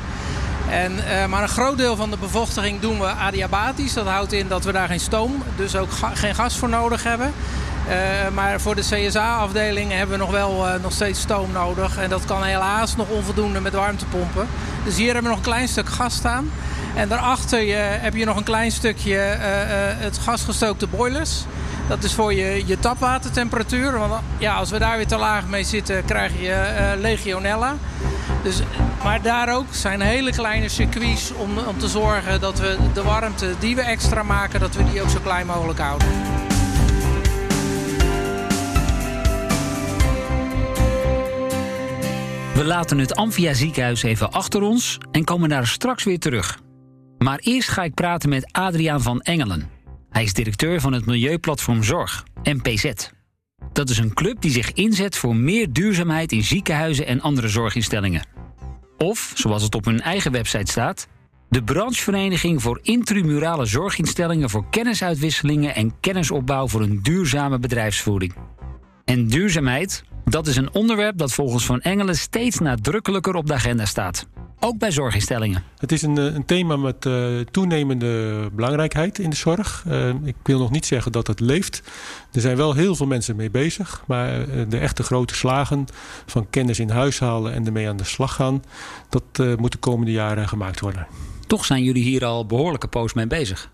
En, 0.70 1.00
maar 1.30 1.44
een 1.44 1.50
groot 1.50 1.78
deel 1.78 1.96
van 1.96 2.10
de 2.10 2.18
bevochtiging 2.18 2.80
doen 2.80 3.00
we 3.00 3.08
adiabatisch. 3.08 3.94
Dat 3.94 4.08
houdt 4.08 4.34
in 4.34 4.48
dat 4.48 4.64
we 4.64 4.72
daar 4.72 4.88
geen 4.88 5.00
stoom, 5.00 5.44
dus 5.56 5.76
ook 5.76 5.90
geen 6.14 6.36
gas 6.36 6.58
voor 6.58 6.70
nodig 6.70 7.04
hebben. 7.04 7.34
Uh, 7.92 7.98
maar 8.34 8.62
voor 8.62 8.76
de 8.76 8.82
CSA-afdeling 8.82 9.92
hebben 9.92 10.18
we 10.18 10.24
nog 10.24 10.32
wel 10.32 10.68
uh, 10.68 10.74
nog 10.82 10.92
steeds 10.92 11.20
stoom 11.20 11.52
nodig. 11.52 11.98
En 11.98 12.10
dat 12.10 12.26
kan 12.26 12.44
helaas 12.44 12.96
nog 12.96 13.10
onvoldoende 13.10 13.62
met 13.62 13.74
warmtepompen. 13.74 14.48
Dus 14.84 14.96
hier 14.96 15.14
hebben 15.14 15.24
we 15.24 15.30
nog 15.30 15.38
een 15.38 15.44
klein 15.44 15.68
stuk 15.68 15.90
gas 15.90 16.14
staan. 16.14 16.52
En 16.96 17.10
daarachter 17.10 17.62
je, 17.62 17.74
heb 17.76 18.16
je 18.16 18.26
nog 18.26 18.38
een 18.38 18.44
klein 18.44 18.72
stukje 18.72 19.16
uh, 19.16 19.44
het 20.04 20.18
gasgestookte 20.18 20.88
boilers. 20.88 21.44
Dat 21.88 22.04
is 22.04 22.14
voor 22.14 22.34
je, 22.34 22.64
je 22.66 22.80
tapwatertemperatuur. 22.80 24.00
Want 24.00 24.14
ja, 24.38 24.56
als 24.56 24.70
we 24.70 24.80
daar 24.80 24.98
weer 24.98 25.08
te 25.08 25.18
laag 25.18 25.48
mee 25.48 25.64
zitten, 25.64 26.06
krijg 26.06 26.32
je 26.40 26.96
legionella. 27.00 27.76
Dus, 28.44 28.60
maar 29.04 29.22
daar 29.22 29.56
ook 29.56 29.66
zijn 29.72 30.02
hele 30.02 30.32
kleine 30.32 30.70
circuits 30.70 31.34
om, 31.34 31.58
om 31.58 31.80
te 31.80 31.88
zorgen 31.88 32.40
dat 32.40 32.60
we 32.60 32.78
de 32.94 33.04
warmte 33.04 33.54
die 33.60 33.76
we 33.76 33.82
extra 33.82 34.24
maken, 34.24 34.60
dat 34.60 34.76
we 34.76 34.92
die 34.92 35.02
ook 35.02 35.10
zo 35.10 35.20
klein 35.24 35.46
mogelijk 35.46 35.80
houden. 35.80 36.08
We 42.62 42.68
laten 42.68 42.98
het 42.98 43.16
Amphia 43.16 43.54
ziekenhuis 43.54 44.04
even 44.04 44.32
achter 44.32 44.62
ons 44.62 44.98
en 45.12 45.24
komen 45.24 45.50
daar 45.50 45.68
straks 45.68 46.04
weer 46.04 46.20
terug. 46.20 46.60
Maar 47.18 47.40
eerst 47.40 47.70
ga 47.70 47.84
ik 47.84 47.94
praten 47.94 48.30
met 48.30 48.52
Adriaan 48.52 49.02
van 49.02 49.22
Engelen. 49.22 49.70
Hij 50.10 50.24
is 50.24 50.34
directeur 50.34 50.82
van 50.82 50.94
het 50.94 51.06
Milieuplatform 51.06 51.84
Zorg, 51.84 52.24
MPZ. 52.44 52.92
Dat 53.74 53.90
is 53.90 53.98
een 53.98 54.14
club 54.14 54.42
die 54.42 54.52
zich 54.52 54.74
inzet 54.74 55.18
voor 55.18 55.36
meer 55.36 55.74
duurzaamheid 55.74 56.32
in 56.32 56.44
ziekenhuizen 56.44 57.06
en 57.06 57.22
andere 57.22 57.48
zorginstellingen. 57.48 58.26
Of, 58.98 59.32
zoals 59.36 59.64
het 59.64 59.76
op 59.76 59.86
hun 59.86 60.02
eigen 60.02 60.32
website 60.32 60.72
staat, 60.72 61.08
de 61.50 61.64
branchevereniging 61.64 62.62
voor 62.62 62.80
intramurale 62.82 63.66
zorginstellingen 63.66 64.50
voor 64.50 64.70
kennisuitwisselingen 64.70 65.76
en 65.76 66.00
kennisopbouw 66.00 66.68
voor 66.68 66.82
een 66.82 67.00
duurzame 67.02 67.60
bedrijfsvoering. 67.60 68.34
En 69.06 69.28
duurzaamheid, 69.28 70.04
dat 70.26 70.48
is 70.48 70.56
een 70.56 70.74
onderwerp 70.74 71.18
dat 71.18 71.34
volgens 71.34 71.66
Van 71.66 71.80
Engelen 71.80 72.16
steeds 72.16 72.60
nadrukkelijker 72.60 73.36
op 73.36 73.48
de 73.48 73.54
agenda 73.54 73.86
staat. 73.86 74.28
Ook 74.60 74.78
bij 74.78 74.92
zorginstellingen. 74.92 75.64
Het 75.78 75.92
is 75.92 76.02
een, 76.02 76.18
een 76.18 76.46
thema 76.46 76.76
met 76.76 77.06
uh, 77.06 77.40
toenemende 77.52 78.50
belangrijkheid 78.54 79.20
in 79.20 79.30
de 79.30 79.36
zorg. 79.36 79.84
Uh, 79.88 80.10
ik 80.24 80.36
wil 80.44 80.60
nog 80.60 80.72
niet 80.72 80.86
zeggen 80.86 81.12
dat 81.12 81.28
het 81.28 81.40
leeft. 81.40 81.82
Er 82.32 82.42
zijn 82.42 82.58
wel 82.58 82.74
heel 82.74 82.96
veel 82.96 83.06
mensen 83.06 83.36
mee 83.36 83.50
bezig. 83.50 84.04
Maar 84.08 84.40
uh, 84.40 84.66
de 84.70 84.78
echte 84.78 85.04
grote 85.04 85.36
slagen 85.36 85.86
van 86.26 86.50
kennis 86.50 86.80
in 86.80 86.90
huis 86.90 87.20
halen 87.20 87.54
en 87.54 87.66
ermee 87.66 87.90
aan 87.90 87.98
de 87.98 88.04
slag 88.04 88.36
gaan... 88.36 88.64
dat 89.10 89.58
moet 89.58 89.72
de 89.72 89.78
komende 89.78 90.12
jaren 90.12 90.48
gemaakt 90.48 90.80
worden. 90.80 91.08
Toch 91.48 91.66
zijn 91.66 91.84
jullie 91.84 92.04
hier 92.04 92.26
al 92.26 92.46
behoorlijke 92.46 92.88
poos 92.88 93.14
mee 93.14 93.28
bezig. 93.28 93.70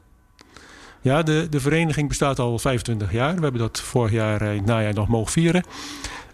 Ja, 1.02 1.24
de, 1.24 1.48
de 1.50 1.60
vereniging 1.60 2.08
bestaat 2.08 2.40
al 2.40 2.60
25 2.60 3.12
jaar. 3.12 3.36
We 3.36 3.42
hebben 3.42 3.62
dat 3.62 3.80
vorig 3.80 4.12
jaar 4.12 4.42
in 4.42 4.58
het 4.58 4.66
najaar 4.66 4.94
nog 4.94 5.08
mogen 5.08 5.32
vieren. 5.32 5.64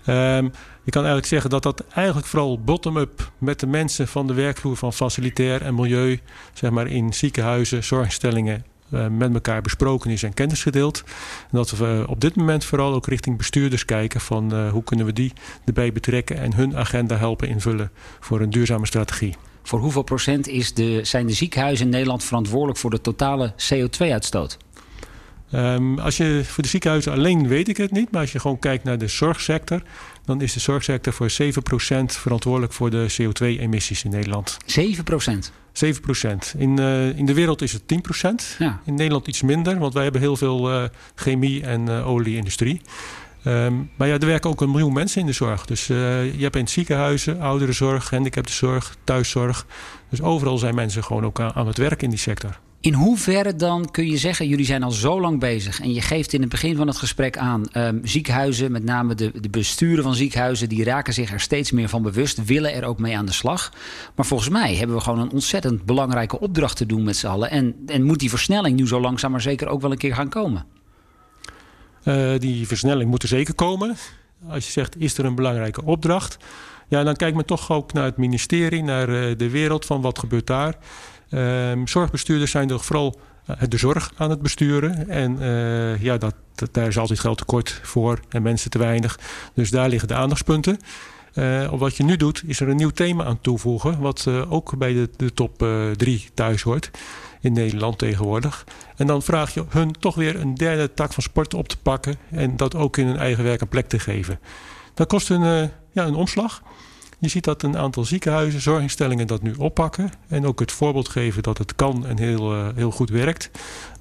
Um, 0.08 0.52
je 0.84 0.92
kan 0.92 1.02
eigenlijk 1.02 1.26
zeggen 1.26 1.50
dat 1.50 1.64
dat 1.64 1.84
eigenlijk 1.94 2.28
vooral 2.28 2.60
bottom-up 2.60 3.32
met 3.38 3.60
de 3.60 3.68
mensen 3.68 4.08
van 4.08 4.28
de 4.28 4.34
werkvloer 4.34 4.78
van 4.78 4.94
facilitair 4.94 5.62
en 5.62 5.76
milieu, 5.76 6.20
zeg 6.54 6.72
maar 6.72 6.88
in 6.88 7.14
ziekenhuizen, 7.14 7.84
zorginstellingen, 7.84 8.66
uh, 8.90 9.08
met 9.08 9.34
elkaar 9.34 9.62
besproken 9.62 10.12
is 10.12 10.24
en 10.24 10.34
kennis 10.34 10.62
gedeeld. 10.64 11.04
En 11.42 11.58
dat 11.58 11.72
we 11.72 12.06
op 12.08 12.22
dit 12.22 12.36
moment 12.36 12.66
vooral 12.66 12.94
ook 12.94 13.08
richting 13.08 13.38
bestuurders 13.38 13.86
kijken 13.86 14.22
van 14.22 14.54
uh, 14.54 14.72
hoe 14.72 14.84
kunnen 14.84 15.06
we 15.06 15.14
die 15.14 15.34
erbij 15.66 15.92
betrekken 15.92 16.38
en 16.38 16.54
hun 16.54 16.76
agenda 16.76 17.16
helpen 17.16 17.48
invullen 17.48 17.92
voor 18.20 18.42
een 18.42 18.50
duurzame 18.50 18.86
strategie. 18.86 19.36
Voor 19.64 19.80
hoeveel 19.80 20.04
procent 20.04 20.48
is 20.48 20.74
de, 20.74 21.00
zijn 21.04 21.28
de 21.28 21.34
ziekenhuizen 21.34 21.86
in 21.86 21.92
Nederland 21.92 22.24
verantwoordelijk 22.24 22.80
voor 22.80 22.90
de 22.90 23.02
totale 23.02 23.54
CO2-uitstoot? 23.54 24.58
Um, 25.56 26.00
als 26.00 26.18
je 26.18 26.42
voor 26.46 26.64
de 26.64 26.70
ziekenhuizen 26.70 27.12
alleen 27.12 27.48
weet 27.48 27.68
ik 27.68 27.78
het 27.78 27.92
niet, 27.92 28.12
maar 28.12 28.22
als 28.22 28.32
je 28.32 28.40
gewoon 28.40 28.60
kijkt 28.60 28.84
naar 28.84 28.98
de 28.98 29.08
zorgsector, 29.08 29.82
dan 30.26 30.42
is 30.42 30.54
de 30.54 30.60
zorgsector 30.60 31.14
voor 31.14 31.32
7% 31.32 31.36
verantwoordelijk 32.06 32.74
voor 32.74 32.90
de 32.90 33.08
CO2-emissies 33.12 34.04
in 34.04 34.12
Nederland. 34.12 34.58
7%? 34.66 35.52
7%. 35.74 36.58
In, 36.58 36.80
uh, 36.80 37.18
in 37.18 37.26
de 37.26 37.34
wereld 37.34 37.62
is 37.62 37.72
het 37.74 37.82
10%. 37.82 38.58
Ja. 38.58 38.80
In 38.86 38.96
Nederland 38.96 39.28
iets 39.28 39.42
minder, 39.42 39.80
want 39.80 39.94
wij 39.94 40.04
hebben 40.04 40.22
heel 40.22 40.38
veel 40.38 40.72
uh, 40.72 40.84
chemie 41.16 41.64
en 41.64 41.82
uh, 41.82 42.08
olieindustrie. 42.08 42.82
Um, 43.46 43.90
maar 43.96 44.08
ja, 44.08 44.14
er 44.14 44.26
werken 44.26 44.50
ook 44.50 44.62
een 44.62 44.72
miljoen 44.72 44.94
mensen 44.94 45.22
in 45.22 45.28
de 45.28 45.34
zorg. 45.34 45.66
Dus 45.66 45.88
je 45.88 46.38
hebt 46.40 46.56
in 46.56 46.68
ziekenhuizen, 46.68 47.40
ouderenzorg, 47.40 48.08
gehandicaptenzorg, 48.08 48.96
thuiszorg. 49.04 49.66
Dus 50.10 50.22
overal 50.22 50.58
zijn 50.58 50.76
mensen 50.76 51.04
gewoon 51.04 51.26
ook 51.26 51.40
aan, 51.40 51.54
aan 51.54 51.68
het 51.68 51.78
werk 51.78 52.02
in 52.02 52.10
die 52.10 52.20
sector. 52.20 52.60
In 52.84 52.94
hoeverre 52.94 53.56
dan 53.56 53.92
kun 53.92 54.08
je 54.08 54.18
zeggen, 54.18 54.48
jullie 54.48 54.66
zijn 54.66 54.84
al 54.84 54.92
zo 54.92 55.22
lang 55.22 55.40
bezig 55.40 55.80
en 55.80 55.94
je 55.94 56.02
geeft 56.02 56.34
in 56.34 56.42
het 56.42 56.50
begin 56.50 56.76
van 56.76 56.88
het 56.88 56.98
gesprek 56.98 57.38
aan, 57.38 57.64
um, 57.74 58.00
ziekenhuizen, 58.04 58.72
met 58.72 58.84
name 58.84 59.16
de, 59.16 59.32
de 59.42 59.50
besturen 59.50 60.04
van 60.04 60.16
ziekenhuizen, 60.16 60.70
die 60.70 60.84
raken 60.84 61.14
zich 61.14 61.32
er 61.32 61.40
steeds 61.40 61.72
meer 61.72 61.90
van 61.90 62.02
bewust, 62.02 62.46
willen 62.46 62.74
er 62.74 62.84
ook 62.86 63.00
mee 63.00 63.18
aan 63.18 63.26
de 63.26 63.32
slag. 63.32 63.72
Maar 64.16 64.26
volgens 64.26 64.50
mij 64.50 64.76
hebben 64.76 64.96
we 64.96 65.02
gewoon 65.02 65.20
een 65.20 65.32
ontzettend 65.32 65.86
belangrijke 65.86 66.40
opdracht 66.40 66.78
te 66.78 66.86
doen 66.86 67.04
met 67.04 67.18
z'n 67.18 67.28
allen. 67.28 67.50
En, 67.50 67.76
en 67.88 68.04
moet 68.04 68.20
die 68.20 68.30
versnelling 68.30 68.78
nu 68.78 68.88
zo 68.88 69.00
langzaam 69.00 69.32
maar 69.32 69.42
zeker 69.42 69.68
ook 69.68 69.82
wel 69.82 69.92
een 69.92 69.98
keer 69.98 70.16
gaan 70.16 70.30
komen? 70.30 70.66
Uh, 72.04 72.40
die 72.40 72.68
versnelling 72.68 73.10
moet 73.10 73.22
er 73.22 73.28
zeker 73.28 73.54
komen. 73.54 73.96
Als 74.48 74.66
je 74.66 74.72
zegt, 74.72 74.98
is 74.98 75.18
er 75.18 75.26
een 75.26 75.36
belangrijke 75.36 75.84
opdracht? 75.84 76.38
Ja, 76.88 77.04
dan 77.04 77.16
kijkt 77.16 77.36
men 77.36 77.46
toch 77.46 77.72
ook 77.72 77.94
naar 77.94 78.06
het 78.06 78.18
ministerie, 78.18 78.84
naar 78.84 79.10
uh, 79.10 79.38
de 79.38 79.50
wereld 79.50 79.86
van 79.86 80.02
wat 80.02 80.20
gebeurt 80.20 80.48
daar. 80.48 80.78
Um, 81.34 81.88
zorgbestuurders 81.88 82.52
zijn 82.52 82.68
toch 82.68 82.86
vooral 82.86 83.20
uh, 83.50 83.56
de 83.70 83.78
zorg 83.78 84.12
aan 84.18 84.30
het 84.30 84.42
besturen. 84.42 85.10
En 85.10 85.38
uh, 85.40 86.02
ja, 86.02 86.18
dat, 86.18 86.36
daar 86.72 86.88
is 86.88 86.98
altijd 86.98 87.20
geld 87.20 87.38
tekort 87.38 87.80
voor 87.84 88.20
en 88.30 88.42
mensen 88.42 88.70
te 88.70 88.78
weinig. 88.78 89.20
Dus 89.54 89.70
daar 89.70 89.90
liggen 89.90 90.08
de 90.08 90.14
aandachtspunten. 90.14 90.80
Uh, 91.34 91.74
wat 91.74 91.96
je 91.98 92.04
nu 92.04 92.18
doet, 92.18 92.44
is 92.46 92.60
er 92.60 92.70
een 92.70 92.76
nieuw 92.76 92.90
thema 92.90 93.24
aan 93.24 93.42
toevoegen. 93.42 94.00
Wat 94.00 94.28
ook 94.50 94.78
bij 94.78 94.94
de, 94.94 95.10
de 95.18 95.34
top 95.34 95.66
3 95.98 96.30
thuis 96.34 96.62
hoort 96.62 96.92
in 97.42 97.54
Nederland 97.54 97.98
tegenwoordig. 97.98 98.66
En 98.96 99.08
dan 99.08 99.22
vraag 99.22 99.54
je 99.54 99.64
hun 99.70 99.92
toch 99.92 100.16
weer 100.16 100.40
een 100.40 100.56
derde 100.56 100.94
tak 100.94 101.14
van 101.14 101.24
sport 101.24 101.54
op 101.54 101.68
te 101.68 101.78
pakken. 101.78 102.16
En 102.32 102.58
dat 102.58 102.76
ook 102.76 102.98
in 102.98 103.08
hun 103.08 103.18
eigen 103.18 103.44
werk 103.44 103.62
een 103.62 103.68
plek 103.68 103.88
te 103.88 104.00
geven. 104.00 104.40
Dat 104.94 105.08
kost 105.08 105.30
een, 105.30 105.70
ja, 105.92 106.06
een 106.06 106.16
omslag. 106.16 106.62
Je 107.24 107.30
ziet 107.30 107.44
dat 107.44 107.64
een 107.64 107.78
aantal 107.78 108.06
ziekenhuizen, 108.06 108.62
zorginstellingen 108.62 109.28
dat 109.28 109.42
nu 109.42 109.54
oppakken. 109.58 110.12
En 110.28 110.46
ook 110.46 110.60
het 110.60 110.72
voorbeeld 110.72 111.10
geven 111.10 111.44
dat 111.44 111.58
het 111.58 111.76
kan 111.76 112.06
en 112.06 112.18
heel, 112.18 112.56
uh, 112.56 112.68
heel 112.76 112.92
goed 112.92 113.10
werkt. 113.10 113.52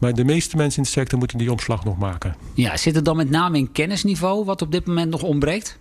Maar 0.01 0.15
de 0.15 0.25
meeste 0.25 0.57
mensen 0.57 0.77
in 0.77 0.83
de 0.83 0.89
sector 0.89 1.19
moeten 1.19 1.39
die 1.39 1.51
omslag 1.53 1.85
nog 1.85 1.99
maken. 1.99 2.37
Ja, 2.55 2.77
zit 2.77 2.95
het 2.95 3.05
dan 3.05 3.17
met 3.17 3.31
name 3.31 3.59
in 3.59 3.73
kennisniveau 3.73 4.45
wat 4.45 4.63
op 4.63 4.73
dit 4.73 4.87
moment 4.87 5.11
nog 5.11 5.23
ontbreekt? 5.23 5.79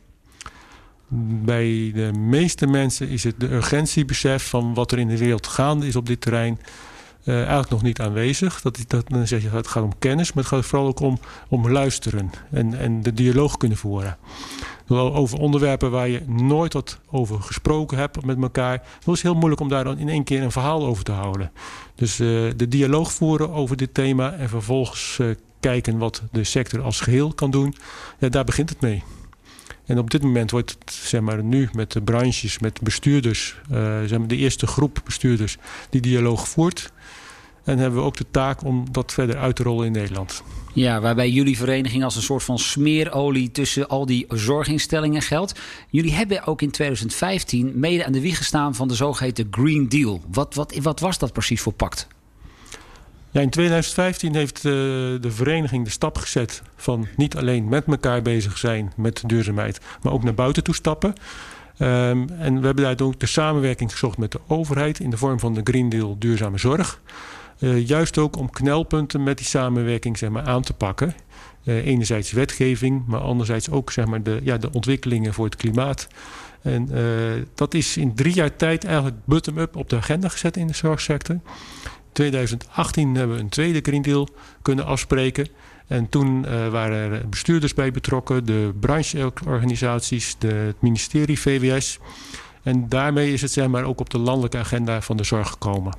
Bij 1.43 1.91
de 1.93 2.12
meeste 2.13 2.67
mensen 2.67 3.10
is 3.10 3.24
het 3.24 3.39
de 3.39 3.51
urgentiebesef 3.51 4.50
van 4.50 4.74
wat 4.74 4.91
er 4.91 5.00
in 5.00 5.07
de 5.07 5.17
wereld 5.17 5.48
gaande 5.48 5.88
is 5.88 5.95
op 5.95 6.05
dit 6.05 6.21
terrein 6.21 6.60
uh, 7.24 7.36
eigenlijk 7.36 7.70
nog 7.70 7.82
niet 7.82 8.00
aanwezig. 8.00 8.62
Dat, 8.62 8.84
dat, 8.88 9.10
dan 9.10 9.28
zeg 9.28 9.42
je 9.42 9.50
het 9.50 9.68
gaat 9.68 9.84
om 9.84 9.98
kennis, 10.00 10.34
maar 10.34 10.44
het 10.44 10.54
gaat 10.54 10.66
vooral 10.66 10.88
ook 10.88 11.00
om, 11.00 11.20
om 11.48 11.72
luisteren 11.72 12.32
en, 12.51 12.80
en 12.80 13.01
de 13.01 13.13
dialoog 13.13 13.58
kunnen 13.58 13.78
voeren. 13.78 14.18
Over 14.88 15.40
onderwerpen 15.40 15.92
waar 15.92 16.08
je 16.10 16.22
nooit 16.28 16.74
wat 16.74 17.00
over 17.12 17.42
gesproken 17.42 17.98
hebt 17.98 18.25
met 18.25 18.42
elkaar. 18.42 18.84
Het 19.00 19.08
is 19.08 19.22
heel 19.22 19.34
moeilijk 19.34 19.62
om 19.62 19.70
daar 19.70 19.84
dan 19.84 19.98
in 19.98 20.10
één 20.10 20.24
keer 20.24 20.42
een 20.42 20.51
verhaal 20.51 20.86
over 20.86 21.04
te 21.04 21.12
houden. 21.12 21.51
Dus 21.96 22.20
uh, 22.20 22.51
de 22.56 22.68
dialoog 22.68 23.12
voeren 23.12 23.51
over 23.51 23.78
dit 23.78 23.94
thema 23.94 24.34
en 24.34 24.50
vervolgens 24.50 25.18
uh, 25.22 25.36
kijken 25.60 25.98
wat 25.98 26.24
de 26.32 26.44
sector 26.44 26.82
als 26.82 27.00
geheel 27.00 27.34
kan 27.34 27.51
doen. 27.51 27.75
Ja, 28.20 28.30
daar 28.30 28.44
begint 28.44 28.70
het 28.70 28.82
mee. 28.82 29.04
En 29.91 30.00
op 30.00 30.10
dit 30.10 30.24
moment 30.24 30.51
wordt 30.51 30.77
het 30.79 30.93
zeg 30.93 31.21
maar, 31.21 31.43
nu 31.43 31.69
met 31.74 31.91
de 31.91 32.01
branches, 32.01 32.60
met 32.60 32.81
bestuurders, 32.81 33.55
uh, 33.71 33.77
zeg 34.05 34.17
maar 34.17 34.27
de 34.27 34.36
eerste 34.36 34.67
groep 34.67 35.01
bestuurders 35.05 35.57
die 35.89 36.01
dialoog 36.01 36.48
voert. 36.48 36.91
En 37.63 37.77
hebben 37.77 38.00
we 38.00 38.05
ook 38.05 38.17
de 38.17 38.25
taak 38.31 38.63
om 38.63 38.86
dat 38.91 39.13
verder 39.13 39.38
uit 39.38 39.55
te 39.55 39.63
rollen 39.63 39.86
in 39.86 39.91
Nederland. 39.91 40.43
Ja, 40.74 41.01
waarbij 41.01 41.29
jullie 41.29 41.57
vereniging 41.57 42.03
als 42.03 42.15
een 42.15 42.21
soort 42.21 42.43
van 42.43 42.60
smeerolie 42.60 43.51
tussen 43.51 43.88
al 43.88 44.05
die 44.05 44.25
zorginstellingen 44.29 45.21
geldt. 45.21 45.60
Jullie 45.89 46.13
hebben 46.13 46.45
ook 46.45 46.62
in 46.62 46.71
2015 46.71 47.71
mede 47.75 48.05
aan 48.05 48.12
de 48.12 48.21
wieg 48.21 48.38
gestaan 48.38 48.75
van 48.75 48.88
de 48.88 48.95
zogeheten 48.95 49.48
Green 49.51 49.89
Deal. 49.89 50.21
Wat, 50.31 50.53
wat, 50.53 50.75
wat 50.81 51.00
was 51.00 51.17
dat 51.17 51.33
precies 51.33 51.62
voor 51.62 51.74
pact? 51.74 52.07
Ja, 53.32 53.42
in 53.42 53.50
2015 53.50 54.36
heeft 54.36 54.58
uh, 54.58 54.72
de 55.22 55.32
vereniging 55.32 55.84
de 55.84 55.90
stap 55.90 56.18
gezet 56.18 56.62
van 56.76 57.08
niet 57.16 57.38
alleen 57.38 57.70
met 57.70 57.86
elkaar 57.86 58.22
bezig 58.22 58.58
zijn 58.58 58.92
met 58.96 59.24
duurzaamheid, 59.26 59.82
maar 60.02 60.14
ook 60.14 60.24
naar 60.24 60.34
buiten 60.34 60.64
toe 60.64 60.76
stappen. 60.76 61.14
Um, 61.80 62.30
en 62.30 62.60
we 62.60 62.66
hebben 62.66 62.84
daar 62.84 63.08
ook 63.08 63.20
de 63.20 63.26
samenwerking 63.26 63.92
gezocht 63.92 64.18
met 64.18 64.32
de 64.32 64.40
overheid 64.48 65.00
in 65.00 65.10
de 65.10 65.18
vorm 65.18 65.40
van 65.40 65.54
de 65.54 65.62
Green 65.64 65.90
Deal 65.90 66.16
duurzame 66.20 66.58
zorg. 66.58 67.02
Uh, 67.60 67.88
juist 67.88 68.18
ook 68.18 68.38
om 68.38 68.50
knelpunten 68.50 69.24
met 69.24 69.38
die 69.38 69.48
samenwerking 69.48 70.18
zeg 70.18 70.30
maar, 70.30 70.44
aan 70.44 70.62
te 70.62 70.74
pakken. 70.74 71.14
Uh, 71.64 71.86
enerzijds 71.86 72.32
wetgeving, 72.32 73.04
maar 73.08 73.20
anderzijds 73.20 73.70
ook 73.70 73.92
zeg 73.92 74.06
maar, 74.06 74.24
de, 74.24 74.40
ja, 74.44 74.58
de 74.58 74.72
ontwikkelingen 74.72 75.34
voor 75.34 75.46
het 75.46 75.56
klimaat. 75.56 76.08
En 76.62 76.90
dat 77.56 77.74
is 77.74 77.98
in 77.98 78.16
drie 78.16 78.34
jaar 78.34 78.56
tijd 78.56 78.84
eigenlijk 78.84 79.16
bottom-up 79.26 79.76
op 79.76 79.90
de 79.90 79.96
agenda 79.96 80.30
gezet 80.30 80.58
in 80.58 80.68
de 80.68 80.74
zorgsector. 80.74 81.40
2018 82.12 83.15
hebben 83.15 83.36
we 83.36 83.41
een 83.41 83.50
tweede 83.50 83.80
Green 83.82 84.01
Deal 84.01 84.27
kunnen 84.62 84.86
afspreken. 84.86 85.48
En 85.88 86.10
toen 86.10 86.46
uh, 86.46 86.68
waren 86.68 87.12
er 87.12 87.30
bestuurders 87.30 87.74
bij 87.74 87.91
betrokken, 87.91 88.46
de 88.46 88.74
brancheorganisaties, 88.80 90.36
het 90.39 90.82
ministerie 90.82 91.39
VWS. 91.39 92.00
En 92.63 92.89
daarmee 92.89 93.34
is 93.34 93.41
het 93.41 93.51
zeg 93.51 93.68
maar, 93.68 93.84
ook 93.84 94.00
op 94.00 94.10
de 94.10 94.18
landelijke 94.18 94.58
agenda 94.58 95.01
van 95.01 95.18
de 95.18 95.24
zorg 95.24 95.50
gekomen. 95.50 95.94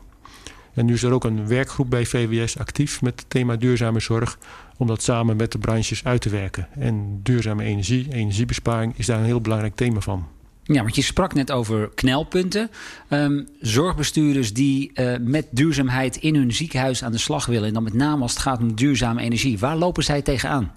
En 0.74 0.86
nu 0.86 0.92
is 0.92 1.02
er 1.02 1.12
ook 1.12 1.24
een 1.24 1.46
werkgroep 1.48 1.90
bij 1.90 2.06
VWS 2.06 2.58
actief 2.58 3.02
met 3.02 3.20
het 3.20 3.30
thema 3.30 3.56
duurzame 3.56 4.00
zorg. 4.00 4.38
Om 4.76 4.86
dat 4.86 5.02
samen 5.02 5.36
met 5.36 5.52
de 5.52 5.58
branches 5.58 6.04
uit 6.04 6.20
te 6.20 6.28
werken. 6.28 6.68
En 6.72 7.20
duurzame 7.22 7.64
energie, 7.64 8.12
energiebesparing 8.12 8.98
is 8.98 9.06
daar 9.06 9.18
een 9.18 9.24
heel 9.24 9.40
belangrijk 9.40 9.74
thema 9.74 10.00
van. 10.00 10.26
Ja, 10.62 10.82
want 10.82 10.94
je 10.96 11.02
sprak 11.02 11.34
net 11.34 11.50
over 11.50 11.90
knelpunten. 11.94 12.70
Um, 13.08 13.48
zorgbestuurders 13.60 14.52
die 14.52 14.90
uh, 14.94 15.16
met 15.20 15.46
duurzaamheid 15.50 16.16
in 16.16 16.34
hun 16.34 16.52
ziekenhuis 16.52 17.04
aan 17.04 17.12
de 17.12 17.18
slag 17.18 17.46
willen. 17.46 17.68
En 17.68 17.74
dan 17.74 17.82
met 17.82 17.94
name 17.94 18.22
als 18.22 18.32
het 18.32 18.40
gaat 18.40 18.60
om 18.60 18.74
duurzame 18.74 19.20
energie. 19.20 19.58
Waar 19.58 19.76
lopen 19.76 20.04
zij 20.04 20.22
tegenaan? 20.22 20.72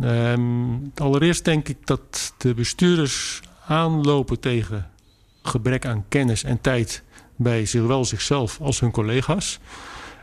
Um, 0.00 0.92
allereerst 0.94 1.44
denk 1.44 1.68
ik 1.68 1.76
dat 1.84 2.34
de 2.38 2.54
bestuurders 2.54 3.40
aanlopen 3.66 4.40
tegen 4.40 4.90
gebrek 5.42 5.86
aan 5.86 6.04
kennis 6.08 6.44
en 6.44 6.60
tijd 6.60 7.02
bij 7.36 7.66
zowel 7.66 8.04
zichzelf 8.04 8.60
als 8.60 8.80
hun 8.80 8.90
collega's. 8.90 9.58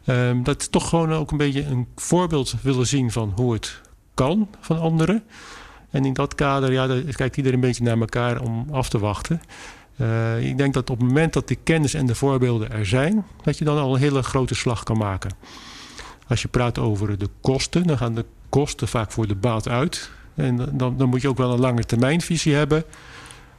Um, 0.06 0.44
dat 0.44 0.72
toch 0.72 0.90
gewoon 0.90 1.14
ook 1.14 1.32
een 1.32 1.38
beetje 1.38 1.64
een 1.64 1.88
voorbeeld 1.96 2.56
willen 2.62 2.88
zien 2.88 3.12
van 3.12 3.32
hoe 3.36 3.54
het 3.54 3.82
kan 4.14 4.50
van 4.60 4.80
anderen. 4.80 5.24
En 5.96 6.06
in 6.06 6.14
dat 6.14 6.36
kader 6.36 6.72
ja, 6.72 7.02
kijkt 7.12 7.38
iedereen 7.38 7.60
een 7.60 7.68
beetje 7.68 7.84
naar 7.84 8.00
elkaar 8.00 8.42
om 8.42 8.68
af 8.72 8.90
te 8.90 9.00
wachten. 9.00 9.42
Uh, 9.98 10.48
ik 10.50 10.58
denk 10.58 10.74
dat 10.74 10.90
op 10.90 10.98
het 10.98 11.08
moment 11.08 11.34
dat 11.34 11.48
de 11.48 11.56
kennis 11.56 11.94
en 11.94 12.06
de 12.06 12.16
voorbeelden 12.16 12.72
er 12.72 12.86
zijn, 12.86 13.26
dat 13.44 13.58
je 13.58 13.66
dan 13.66 13.78
al 13.78 13.94
een 13.94 14.00
hele 14.00 14.24
grote 14.24 14.56
slag 14.56 14.84
kan 14.84 14.98
maken. 14.98 15.32
Als 16.28 16.42
je 16.42 16.48
praat 16.48 16.80
over 16.80 17.18
de 17.18 17.30
kosten, 17.42 17.88
dan 17.88 17.98
gaan 17.98 18.16
de 18.16 18.26
kosten 18.50 18.88
vaak 18.88 19.12
voor 19.12 19.28
de 19.28 19.36
baat 19.36 19.68
uit. 19.68 20.12
En 20.34 20.70
dan, 20.78 20.98
dan 20.98 21.10
moet 21.10 21.22
je 21.22 21.30
ook 21.30 21.38
wel 21.38 21.54
een 21.54 21.60
lange 21.60 21.84
termijnvisie 21.84 22.54
hebben 22.54 22.84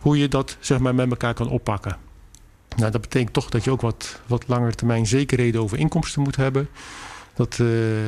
hoe 0.01 0.19
je 0.19 0.29
dat 0.29 0.57
zeg 0.61 0.79
maar, 0.79 0.95
met 0.95 1.11
elkaar 1.11 1.35
kan 1.35 1.49
oppakken. 1.49 1.97
Nou, 2.77 2.91
dat 2.91 3.01
betekent 3.01 3.33
toch 3.33 3.49
dat 3.49 3.65
je 3.65 3.71
ook 3.71 3.81
wat, 3.81 4.21
wat 4.27 4.49
langer 4.49 4.75
termijn 4.75 5.07
zekerheden 5.07 5.61
over 5.61 5.79
inkomsten 5.79 6.23
moet 6.23 6.37
hebben. 6.37 6.69
Dat 7.37 7.53
uh, 7.53 7.59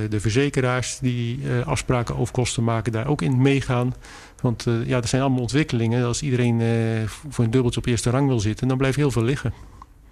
de 0.08 0.20
verzekeraars 0.20 0.98
die 0.98 1.38
uh, 1.38 1.66
afspraken 1.66 2.16
over 2.16 2.32
kosten 2.32 2.64
maken 2.64 2.92
daar 2.92 3.06
ook 3.06 3.22
in 3.22 3.42
meegaan. 3.42 3.94
Want 4.40 4.66
uh, 4.66 4.86
ja, 4.86 4.96
er 4.96 5.08
zijn 5.08 5.22
allemaal 5.22 5.40
ontwikkelingen. 5.40 6.06
Als 6.06 6.22
iedereen 6.22 6.60
voor 7.28 7.44
een 7.44 7.50
dubbeltje 7.50 7.80
op 7.80 7.86
eerste 7.86 8.10
rang 8.10 8.28
wil 8.28 8.40
zitten, 8.40 8.68
dan 8.68 8.76
blijft 8.76 8.96
heel 8.96 9.10
veel 9.10 9.22
liggen. 9.22 9.52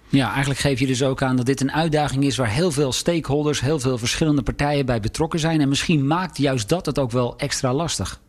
Ja, 0.09 0.29
eigenlijk 0.29 0.59
geef 0.59 0.79
je 0.79 0.87
dus 0.87 1.03
ook 1.03 1.21
aan 1.21 1.35
dat 1.35 1.45
dit 1.45 1.61
een 1.61 1.71
uitdaging 1.71 2.23
is 2.23 2.37
waar 2.37 2.49
heel 2.49 2.71
veel 2.71 2.91
stakeholders, 2.91 3.59
heel 3.59 3.79
veel 3.79 3.97
verschillende 3.97 4.41
partijen 4.41 4.85
bij 4.85 4.99
betrokken 4.99 5.39
zijn. 5.39 5.61
En 5.61 5.69
misschien 5.69 6.07
maakt 6.07 6.37
juist 6.37 6.69
dat 6.69 6.85
het 6.85 6.99
ook 6.99 7.11
wel 7.11 7.37
extra 7.37 7.73
lastig. 7.73 8.21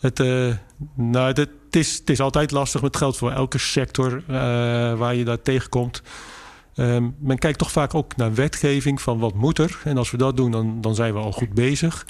Het, 0.00 0.18
nou, 0.94 1.26
het, 1.26 1.36
het, 1.36 1.50
is, 1.70 1.98
het 1.98 2.10
is 2.10 2.20
altijd 2.20 2.50
lastig. 2.50 2.80
Het 2.80 2.96
geldt 2.96 3.16
voor 3.16 3.32
elke 3.32 3.58
sector 3.58 4.22
waar 4.96 5.14
je 5.14 5.24
daar 5.24 5.42
tegenkomt. 5.42 6.02
Um, 6.80 7.16
men 7.18 7.38
kijkt 7.38 7.58
toch 7.58 7.72
vaak 7.72 7.94
ook 7.94 8.16
naar 8.16 8.34
wetgeving 8.34 9.00
van 9.00 9.18
wat 9.18 9.34
moet 9.34 9.58
er. 9.58 9.80
En 9.84 9.96
als 9.96 10.10
we 10.10 10.16
dat 10.16 10.36
doen, 10.36 10.50
dan, 10.50 10.80
dan 10.80 10.94
zijn 10.94 11.12
we 11.12 11.18
al 11.18 11.32
goed 11.32 11.54
bezig. 11.54 12.06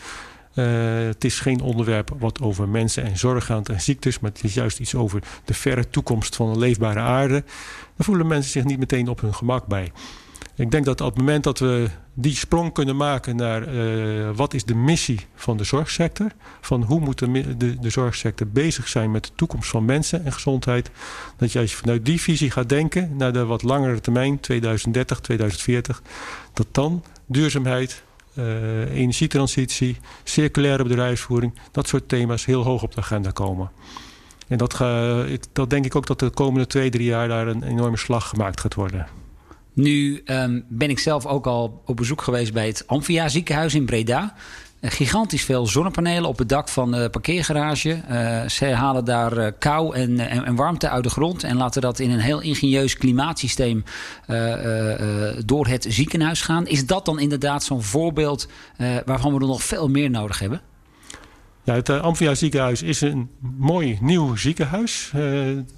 Uh, 0.54 0.66
het 1.06 1.24
is 1.24 1.40
geen 1.40 1.60
onderwerp 1.60 2.10
wat 2.18 2.40
over 2.40 2.68
mensen 2.68 3.04
en 3.04 3.18
zorg 3.18 3.44
gaat 3.44 3.68
en 3.68 3.80
ziektes, 3.80 4.20
maar 4.20 4.30
het 4.30 4.44
is 4.44 4.54
juist 4.54 4.78
iets 4.78 4.94
over 4.94 5.22
de 5.44 5.54
verre 5.54 5.90
toekomst 5.90 6.36
van 6.36 6.48
een 6.48 6.58
leefbare 6.58 6.98
aarde. 6.98 7.44
Daar 7.96 8.06
voelen 8.06 8.26
mensen 8.26 8.50
zich 8.50 8.64
niet 8.64 8.78
meteen 8.78 9.08
op 9.08 9.20
hun 9.20 9.34
gemak 9.34 9.66
bij. 9.66 9.92
Ik 10.60 10.70
denk 10.70 10.84
dat 10.84 11.00
op 11.00 11.06
het 11.06 11.18
moment 11.18 11.44
dat 11.44 11.58
we 11.58 11.88
die 12.14 12.34
sprong 12.34 12.72
kunnen 12.72 12.96
maken 12.96 13.36
naar 13.36 13.74
uh, 13.74 14.30
wat 14.34 14.54
is 14.54 14.64
de 14.64 14.74
missie 14.74 15.26
van 15.34 15.56
de 15.56 15.64
zorgsector, 15.64 16.30
van 16.60 16.82
hoe 16.82 17.00
moet 17.00 17.18
de, 17.18 17.78
de, 17.80 17.90
zorgsector 17.90 18.46
bezig 18.46 18.88
zijn 18.88 19.10
met 19.10 19.24
de 19.24 19.30
toekomst 19.34 19.70
van 19.70 19.84
mensen 19.84 20.24
en 20.24 20.32
gezondheid, 20.32 20.90
dat 21.36 21.52
je 21.52 21.58
als 21.58 21.70
je 21.70 21.76
vanuit 21.76 22.04
die 22.04 22.20
visie 22.20 22.50
gaat 22.50 22.68
denken 22.68 23.16
naar 23.16 23.32
de 23.32 23.44
wat 23.44 23.62
langere 23.62 24.00
termijn, 24.00 24.40
2030, 24.40 25.20
2040, 25.20 26.02
dat 26.52 26.66
dan 26.70 27.04
duurzaamheid, 27.26 28.02
uh, 28.34 28.94
energietransitie, 28.94 29.96
circulaire 30.24 30.82
bedrijfsvoering, 30.82 31.54
dat 31.72 31.88
soort 31.88 32.08
thema's 32.08 32.44
heel 32.44 32.62
hoog 32.62 32.82
op 32.82 32.94
de 32.94 33.00
agenda 33.00 33.30
komen. 33.30 33.70
En 34.48 34.58
dat, 34.58 34.78
dat 35.52 35.70
denk 35.70 35.84
ik 35.84 35.94
ook 35.94 36.06
dat 36.06 36.18
de 36.18 36.30
komende 36.30 36.66
twee, 36.66 36.90
drie 36.90 37.06
jaar 37.06 37.28
daar 37.28 37.46
een 37.46 37.62
enorme 37.62 37.96
slag 37.96 38.28
gemaakt 38.28 38.60
gaat 38.60 38.74
worden. 38.74 39.06
Nu 39.72 40.22
um, 40.24 40.64
ben 40.68 40.90
ik 40.90 40.98
zelf 40.98 41.26
ook 41.26 41.46
al 41.46 41.82
op 41.86 41.96
bezoek 41.96 42.22
geweest 42.22 42.52
bij 42.52 42.66
het 42.66 42.86
Amphia 42.86 43.28
ziekenhuis 43.28 43.74
in 43.74 43.86
Breda. 43.86 44.34
Uh, 44.80 44.90
gigantisch 44.90 45.44
veel 45.44 45.66
zonnepanelen 45.66 46.28
op 46.28 46.38
het 46.38 46.48
dak 46.48 46.68
van 46.68 46.90
de 46.90 47.08
parkeergarage. 47.10 48.00
Uh, 48.10 48.48
ze 48.48 48.66
halen 48.66 49.04
daar 49.04 49.38
uh, 49.38 49.46
kou 49.58 49.94
en, 49.94 50.18
en, 50.18 50.44
en, 50.44 50.54
warmte 50.54 50.88
uit 50.88 51.04
de 51.04 51.10
grond 51.10 51.44
en 51.44 51.56
laten 51.56 51.82
dat 51.82 51.98
in 51.98 52.10
een 52.10 52.20
heel 52.20 52.40
ingenieus 52.40 52.96
klimaatsysteem 52.96 53.84
door 55.44 55.66
het 55.66 55.86
ziekenhuis 55.88 56.42
gaan. 56.42 56.66
Is 56.66 56.86
dat 56.86 57.04
dan 57.04 57.18
inderdaad 57.18 57.64
zo'n 57.64 57.82
voorbeeld 57.82 58.48
waarvan 59.04 59.34
we 59.34 59.40
er 59.40 59.46
nog 59.46 59.62
veel 59.62 59.88
meer 59.88 60.10
nodig 60.10 60.38
hebben? 60.38 60.60
Ja, 61.64 61.74
het 61.74 61.90
Amphia 61.90 62.34
ziekenhuis 62.34 62.82
is 62.82 63.00
een 63.00 63.30
mooi 63.56 63.98
nieuw 64.00 64.36
ziekenhuis. 64.36 65.12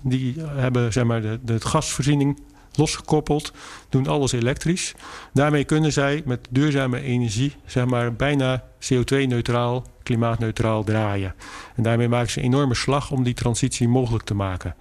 die 0.02 0.34
hebben 0.40 0.92
zeg 0.92 1.04
maar, 1.04 1.22
de, 1.22 1.38
de 1.42 1.60
gasvoorziening 1.60 2.38
losgekoppeld, 2.76 3.52
doen 3.88 4.06
alles 4.06 4.32
elektrisch. 4.32 4.94
Daarmee 5.32 5.64
kunnen 5.64 5.92
zij 5.92 6.22
met 6.24 6.48
duurzame 6.50 7.00
energie 7.00 7.54
zeg 7.66 7.86
maar, 7.86 8.12
bijna 8.12 8.64
CO2-neutraal, 8.80 9.86
klimaatneutraal 10.02 10.84
draaien. 10.84 11.34
En 11.76 11.82
daarmee 11.82 12.08
maken 12.08 12.30
ze 12.30 12.38
een 12.38 12.44
enorme 12.44 12.74
slag 12.74 13.10
om 13.10 13.22
die 13.22 13.34
transitie 13.34 13.88
mogelijk 13.88 14.24
te 14.24 14.34
maken. 14.34 14.74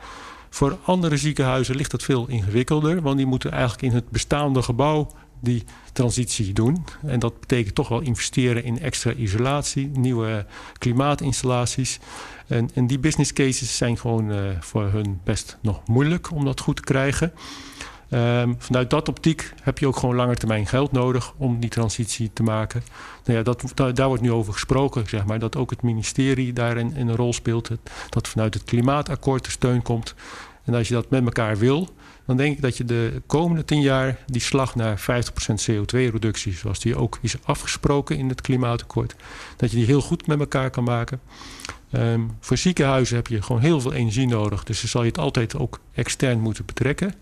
Voor 0.49 0.77
andere 0.83 1.17
ziekenhuizen 1.17 1.75
ligt 1.75 1.91
dat 1.91 2.03
veel 2.03 2.27
ingewikkelder, 2.27 3.01
want 3.01 3.17
die 3.17 3.25
moeten 3.25 3.51
eigenlijk 3.51 3.81
in 3.81 3.91
het 3.91 4.09
bestaande 4.09 4.61
gebouw 4.61 5.07
die 5.41 5.63
transitie 5.93 6.53
doen. 6.53 6.85
En 7.05 7.19
dat 7.19 7.39
betekent 7.39 7.75
toch 7.75 7.87
wel 7.87 8.01
investeren 8.01 8.63
in 8.63 8.79
extra 8.79 9.13
isolatie, 9.13 9.87
nieuwe 9.87 10.45
klimaatinstallaties. 10.77 11.99
En, 12.47 12.69
en 12.73 12.87
die 12.87 12.99
business 12.99 13.33
cases 13.33 13.77
zijn 13.77 13.97
gewoon 13.97 14.31
uh, 14.31 14.37
voor 14.59 14.83
hun 14.83 15.19
best 15.23 15.57
nog 15.61 15.87
moeilijk 15.87 16.31
om 16.31 16.45
dat 16.45 16.59
goed 16.59 16.75
te 16.75 16.81
krijgen. 16.81 17.33
Um, 18.13 18.55
vanuit 18.57 18.89
dat 18.89 19.09
optiek 19.09 19.53
heb 19.61 19.77
je 19.77 19.87
ook 19.87 19.97
gewoon 19.97 20.15
langer 20.15 20.37
termijn 20.37 20.67
geld 20.67 20.91
nodig 20.91 21.33
om 21.37 21.59
die 21.59 21.69
transitie 21.69 22.29
te 22.33 22.43
maken. 22.43 22.83
Nou 23.25 23.37
ja, 23.37 23.43
dat, 23.43 23.95
daar, 23.95 24.07
wordt 24.07 24.23
nu 24.23 24.31
over 24.31 24.53
gesproken, 24.53 25.09
zeg 25.09 25.25
maar, 25.25 25.39
dat 25.39 25.55
ook 25.55 25.69
het 25.69 25.81
ministerie 25.81 26.53
daarin 26.53 26.95
in 26.95 27.07
een 27.07 27.15
rol 27.15 27.33
speelt. 27.33 27.69
Dat 28.09 28.27
vanuit 28.27 28.53
het 28.53 28.63
klimaatakkoord 28.63 29.45
er 29.45 29.51
steun 29.51 29.81
komt. 29.81 30.15
En 30.63 30.73
als 30.73 30.87
je 30.87 30.93
dat 30.93 31.09
met 31.09 31.25
elkaar 31.25 31.57
wil, 31.57 31.89
dan 32.25 32.37
denk 32.37 32.55
ik 32.55 32.61
dat 32.61 32.77
je 32.77 32.85
de 32.85 33.21
komende 33.25 33.65
tien 33.65 33.81
jaar 33.81 34.17
die 34.25 34.41
slag 34.41 34.75
naar 34.75 34.99
50% 34.99 35.03
CO2-reductie, 35.71 36.53
zoals 36.53 36.79
die 36.79 36.95
ook 36.95 37.19
is 37.21 37.35
afgesproken 37.43 38.17
in 38.17 38.29
het 38.29 38.41
klimaatakkoord, 38.41 39.15
dat 39.57 39.71
je 39.71 39.77
die 39.77 39.85
heel 39.85 40.01
goed 40.01 40.27
met 40.27 40.39
elkaar 40.39 40.69
kan 40.69 40.83
maken. 40.83 41.19
Um, 41.91 42.31
voor 42.39 42.57
ziekenhuizen 42.57 43.15
heb 43.15 43.27
je 43.27 43.41
gewoon 43.41 43.61
heel 43.61 43.81
veel 43.81 43.93
energie 43.93 44.27
nodig, 44.27 44.63
dus 44.63 44.79
dan 44.79 44.89
zal 44.89 45.01
je 45.01 45.07
het 45.07 45.17
altijd 45.17 45.55
ook 45.55 45.79
extern 45.93 46.39
moeten 46.39 46.65
betrekken. 46.65 47.13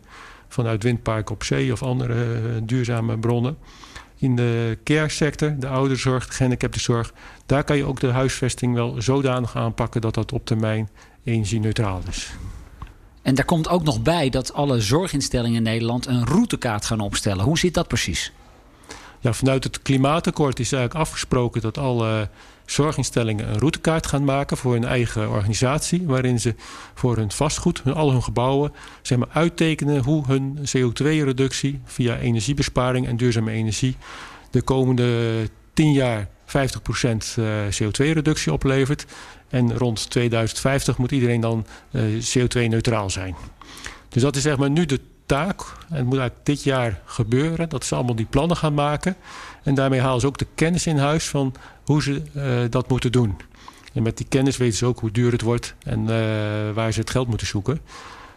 Vanuit 0.50 0.84
windparken 0.84 1.36
op 1.36 1.44
zee 1.44 1.72
of 1.72 1.84
andere 1.84 2.14
uh, 2.14 2.40
duurzame 2.64 3.18
bronnen. 3.18 3.58
In 4.18 4.36
de 4.36 4.78
care 4.84 5.10
sector, 5.10 5.56
de 5.60 5.68
ouderzorg, 5.68 6.28
de 6.28 6.34
gehandicaptenzorg, 6.34 7.14
daar 7.46 7.64
kan 7.64 7.78
je 7.78 7.86
ook 7.86 8.00
de 8.00 8.12
huisvesting 8.12 8.74
wel 8.74 9.02
zodanig 9.02 9.56
aanpakken 9.56 10.02
dat 10.02 10.14
dat 10.14 10.34
op 10.34 10.46
termijn 10.46 10.90
energie-neutraal 11.24 12.02
is. 12.10 12.32
En 13.22 13.36
daar 13.36 13.46
komt 13.46 13.70
ook 13.70 13.84
nog 13.84 14.02
bij 14.02 14.30
dat 14.30 14.54
alle 14.54 14.80
zorginstellingen 14.80 15.58
in 15.58 15.64
Nederland 15.64 16.06
een 16.06 16.26
routekaart 16.26 16.86
gaan 16.86 17.00
opstellen. 17.00 17.46
Hoe 17.46 17.58
zit 17.58 17.74
dat 17.74 17.88
precies? 17.88 18.32
Ja, 19.20 19.34
vanuit 19.34 19.64
het 19.64 19.82
klimaatakkoord 19.82 20.60
is 20.60 20.72
eigenlijk 20.72 21.06
afgesproken 21.06 21.62
dat 21.62 21.78
alle 21.78 22.30
zorginstellingen 22.72 23.50
een 23.50 23.60
routekaart 23.60 24.08
gaan 24.08 24.24
maken 24.24 24.58
voor 24.58 24.74
hun 24.74 24.86
eigen 24.86 25.30
organisatie. 25.30 26.04
Waarin 26.06 26.40
ze 26.40 26.56
voor 26.94 27.16
hun 27.16 27.32
vastgoed, 27.32 27.82
hun, 27.84 27.94
al 27.94 28.12
hun 28.12 28.24
gebouwen, 28.24 28.74
zeg 29.02 29.18
maar, 29.18 29.28
uittekenen 29.32 30.04
hoe 30.04 30.26
hun 30.28 30.58
CO2-reductie 30.58 31.82
via 31.86 32.18
energiebesparing 32.18 33.08
en 33.08 33.18
duurzame 33.18 33.52
energie 33.52 33.96
de 34.52 34.62
komende 34.62 35.50
10 35.74 35.94
jaar 35.94 36.28
50% 36.46 36.52
eh, 36.52 37.44
CO2-reductie 37.82 38.54
oplevert. 38.54 39.06
En 39.50 39.78
rond 39.78 40.10
2050 40.10 40.98
moet 40.98 41.12
iedereen 41.12 41.42
dan 41.42 41.66
uh, 41.92 42.02
CO2-neutraal 42.04 43.10
zijn. 43.10 43.36
Dus 44.10 44.22
dat 44.22 44.36
is 44.36 44.42
zeg 44.42 44.58
maar 44.58 44.70
nu 44.70 44.86
de 44.86 45.00
En 45.30 45.96
het 45.96 46.06
moet 46.06 46.18
eigenlijk 46.18 46.46
dit 46.46 46.64
jaar 46.64 47.02
gebeuren. 47.06 47.70
Dat 47.70 47.86
ze 47.86 47.96
allemaal 47.96 48.16
die 48.16 48.26
plannen 48.30 48.58
gaan 48.58 48.74
maken. 48.74 49.16
En 49.64 49.76
daarmee 49.76 50.02
halen 50.02 50.22
ze 50.22 50.28
ook 50.28 50.38
de 50.38 50.48
kennis 50.56 50.88
in 50.88 50.98
huis 50.98 51.28
van 51.28 51.54
hoe 51.86 52.02
ze 52.02 52.22
uh, 52.36 52.44
dat 52.70 52.90
moeten 52.90 53.12
doen. 53.12 53.38
En 53.94 54.04
met 54.04 54.18
die 54.18 54.26
kennis 54.30 54.58
weten 54.58 54.78
ze 54.78 54.86
ook 54.86 55.00
hoe 55.00 55.12
duur 55.12 55.32
het 55.32 55.42
wordt 55.42 55.76
en 55.84 56.00
uh, 56.00 56.08
waar 56.74 56.92
ze 56.92 57.00
het 57.00 57.10
geld 57.10 57.28
moeten 57.28 57.48
zoeken. 57.48 57.80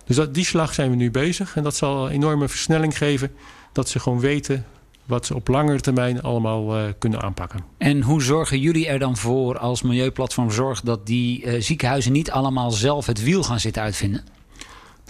Dus 0.05 0.17
dat, 0.17 0.35
die 0.35 0.45
slag 0.45 0.75
zijn 0.75 0.91
we 0.91 0.97
nu 0.97 1.11
bezig. 1.11 1.57
En 1.57 1.63
dat 1.63 1.77
zal 1.77 2.07
een 2.07 2.13
enorme 2.13 2.49
versnelling 2.49 2.97
geven. 2.97 3.31
Dat 3.73 3.89
ze 3.89 4.01
gewoon 4.01 4.21
weten 4.21 4.67
wat 5.05 5.27
ze 5.27 5.35
op 5.35 5.49
langere 5.49 5.81
termijn 5.81 6.23
allemaal 6.23 6.79
uh, 6.79 6.85
kunnen 6.99 7.23
aanpakken. 7.23 7.61
En 7.79 8.03
hoe 8.03 8.23
zorgen 8.23 8.61
jullie 8.61 8.87
er 8.87 8.99
dan 8.99 9.17
voor 9.17 9.59
als 9.59 9.83
Milieuplatform 9.83 10.51
Zorg... 10.51 10.81
dat 10.81 11.07
die 11.07 11.61
ziekenhuizen 11.61 12.13
niet 12.13 12.31
allemaal 12.31 12.71
zelf 12.71 13.07
het 13.07 13.23
wiel 13.23 13.43
gaan 13.43 13.61
zitten 13.61 13.83
uitvinden? 13.83 14.25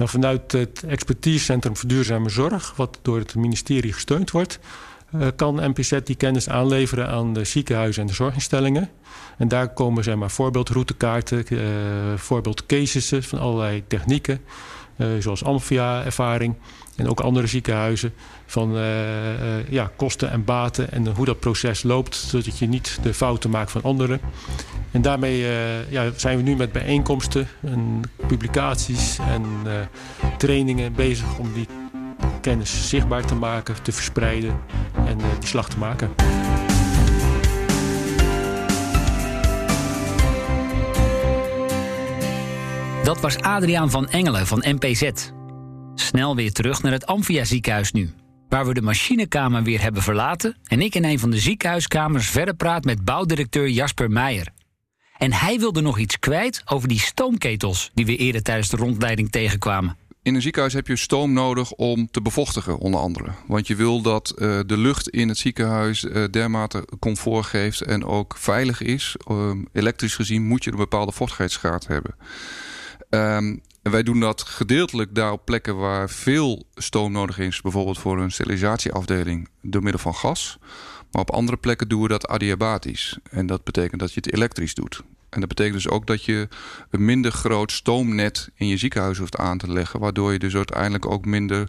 Nou, 0.03 0.15
vanuit 0.15 0.53
het 0.53 0.83
expertisecentrum 0.88 1.77
voor 1.77 1.88
duurzame 1.88 2.29
zorg... 2.29 2.73
wat 2.77 2.99
door 3.03 3.19
het 3.19 3.35
ministerie 3.35 3.93
gesteund 3.93 4.31
wordt... 4.31 4.59
Uh, 5.15 5.27
kan 5.37 5.55
MPZ 5.55 5.99
die 6.05 6.17
kennis 6.17 6.49
aanleveren 6.49 7.09
aan 7.09 7.33
de 7.33 7.45
ziekenhuizen 7.45 8.03
en 8.03 8.09
de 8.09 8.15
zorginstellingen. 8.15 8.91
En 9.38 9.49
daar 9.49 9.73
komen 9.73 10.05
zeg 10.05 10.15
maar, 10.15 10.31
voorbeeldroutekaarten, 10.31 11.45
voorbeeldcases 12.19 13.12
van 13.21 13.38
allerlei 13.38 13.83
technieken... 13.87 14.41
zoals 15.19 15.45
Amphia-ervaring 15.45 16.55
en 16.97 17.09
ook 17.09 17.21
andere 17.21 17.47
ziekenhuizen 17.47 18.15
van 18.47 18.77
uh, 18.77 18.83
uh, 18.83 19.69
ja, 19.69 19.91
kosten 19.97 20.31
en 20.31 20.45
baten 20.45 20.93
en 20.93 21.07
hoe 21.07 21.25
dat 21.25 21.41
proces 21.41 21.83
loopt, 21.83 22.15
zodat 22.15 22.59
je 22.59 22.69
niet 22.69 22.99
de 23.03 23.15
fouten 23.15 23.51
maakt 23.51 23.71
van 23.71 23.83
anderen. 23.83 24.21
En 24.91 25.03
daarmee 25.03 25.41
uh, 25.41 25.91
ja, 25.91 26.11
zijn 26.17 26.37
we 26.37 26.43
nu 26.43 26.57
met 26.57 26.73
bijeenkomsten 26.73 27.49
en 27.61 28.01
publicaties 28.27 29.19
en 29.19 29.45
trainingen 30.38 30.93
bezig 30.93 31.38
om 31.38 31.53
die 31.53 31.67
kennis 32.41 32.88
zichtbaar 32.88 33.25
te 33.27 33.35
maken, 33.35 33.83
te 33.83 33.93
verspreiden 33.93 34.61
en 35.07 35.17
die 35.17 35.49
slag 35.49 35.69
te 35.69 35.79
maken. 35.79 36.11
Dat 43.03 43.21
was 43.21 43.38
Adriaan 43.38 43.91
van 43.91 44.09
Engelen 44.09 44.47
van 44.47 44.65
MPZ. 44.67 45.11
Snel 45.95 46.37
weer 46.37 46.53
terug 46.53 46.83
naar 46.83 46.93
het 46.93 47.07
Amphia 47.07 47.45
ziekenhuis 47.45 47.93
nu 47.93 48.11
waar 48.49 48.67
we 48.67 48.75
de 48.75 48.83
machinekamer 48.83 49.62
weer 49.62 49.83
hebben 49.83 50.03
verlaten 50.03 50.57
en 50.65 50.81
ik 50.81 50.95
in 50.95 51.05
een 51.05 51.19
van 51.19 51.31
de 51.31 51.38
ziekenhuiskamers 51.38 52.29
verder 52.29 52.55
praat 52.55 52.85
met 52.85 53.05
bouwdirecteur 53.05 53.69
Jasper 53.69 54.11
Meijer. 54.11 54.49
En 55.19 55.33
hij 55.33 55.59
wilde 55.59 55.81
nog 55.81 55.99
iets 55.99 56.19
kwijt 56.19 56.62
over 56.65 56.88
die 56.88 57.01
stoomketels 57.01 57.91
die 57.95 58.07
we 58.07 58.17
eerder 58.17 58.43
tijdens 58.43 58.69
de 58.69 58.77
rondleiding 58.77 59.31
tegenkwamen. 59.31 59.97
In 60.23 60.35
een 60.35 60.43
ziekenhuis 60.43 60.73
heb 60.73 60.87
je 60.87 60.97
stoom 60.97 61.33
nodig 61.33 61.73
om 61.73 62.09
te 62.11 62.23
bevochtigen, 62.23 62.79
onder 62.79 63.01
andere. 63.01 63.31
Want 63.47 63.67
je 63.67 63.77
wil 63.77 64.03
dat 64.03 64.35
uh, 64.37 64.61
de 64.67 64.77
lucht 64.77 65.09
in 65.09 65.29
het 65.29 65.38
ziekenhuis 65.38 66.05
uh, 66.05 66.25
dermate 66.31 66.85
comfort 66.99 67.47
geeft 67.47 67.81
en 67.81 68.05
ook 68.05 68.37
veilig 68.38 68.81
is. 68.81 69.17
Uh, 69.31 69.51
elektrisch 69.73 70.15
gezien 70.15 70.47
moet 70.47 70.65
je 70.65 70.71
een 70.71 70.77
bepaalde 70.77 71.12
vochtigheidsgraad 71.12 71.87
hebben. 71.87 72.15
Um, 73.14 73.61
wij 73.83 74.03
doen 74.03 74.20
dat 74.20 74.42
gedeeltelijk 74.42 75.14
daar 75.14 75.33
op 75.33 75.44
plekken 75.44 75.77
waar 75.77 76.11
veel 76.11 76.66
stoom 76.75 77.12
nodig 77.12 77.38
is. 77.38 77.61
Bijvoorbeeld 77.61 77.98
voor 77.98 78.20
een 78.20 78.31
sterilisatieafdeling 78.31 79.48
door 79.62 79.83
middel 79.83 80.01
van 80.01 80.14
gas. 80.14 80.59
Maar 81.11 81.22
op 81.22 81.31
andere 81.31 81.57
plekken 81.57 81.88
doen 81.88 82.03
we 82.03 82.09
dat 82.09 82.29
adiabatisch. 82.29 83.18
En 83.31 83.46
dat 83.46 83.64
betekent 83.64 84.01
dat 84.01 84.12
je 84.12 84.20
het 84.20 84.33
elektrisch 84.33 84.75
doet. 84.75 85.03
En 85.29 85.40
dat 85.40 85.48
betekent 85.48 85.75
dus 85.75 85.88
ook 85.88 86.07
dat 86.07 86.25
je 86.25 86.48
een 86.90 87.05
minder 87.05 87.33
groot 87.33 87.72
stoomnet 87.72 88.51
in 88.55 88.66
je 88.66 88.77
ziekenhuis 88.77 89.18
hoeft 89.18 89.37
aan 89.37 89.59
te 89.59 89.72
leggen. 89.72 90.01
Waardoor 90.01 90.33
je 90.33 90.38
dus 90.38 90.55
uiteindelijk 90.55 91.07
ook 91.07 91.25
minder 91.25 91.68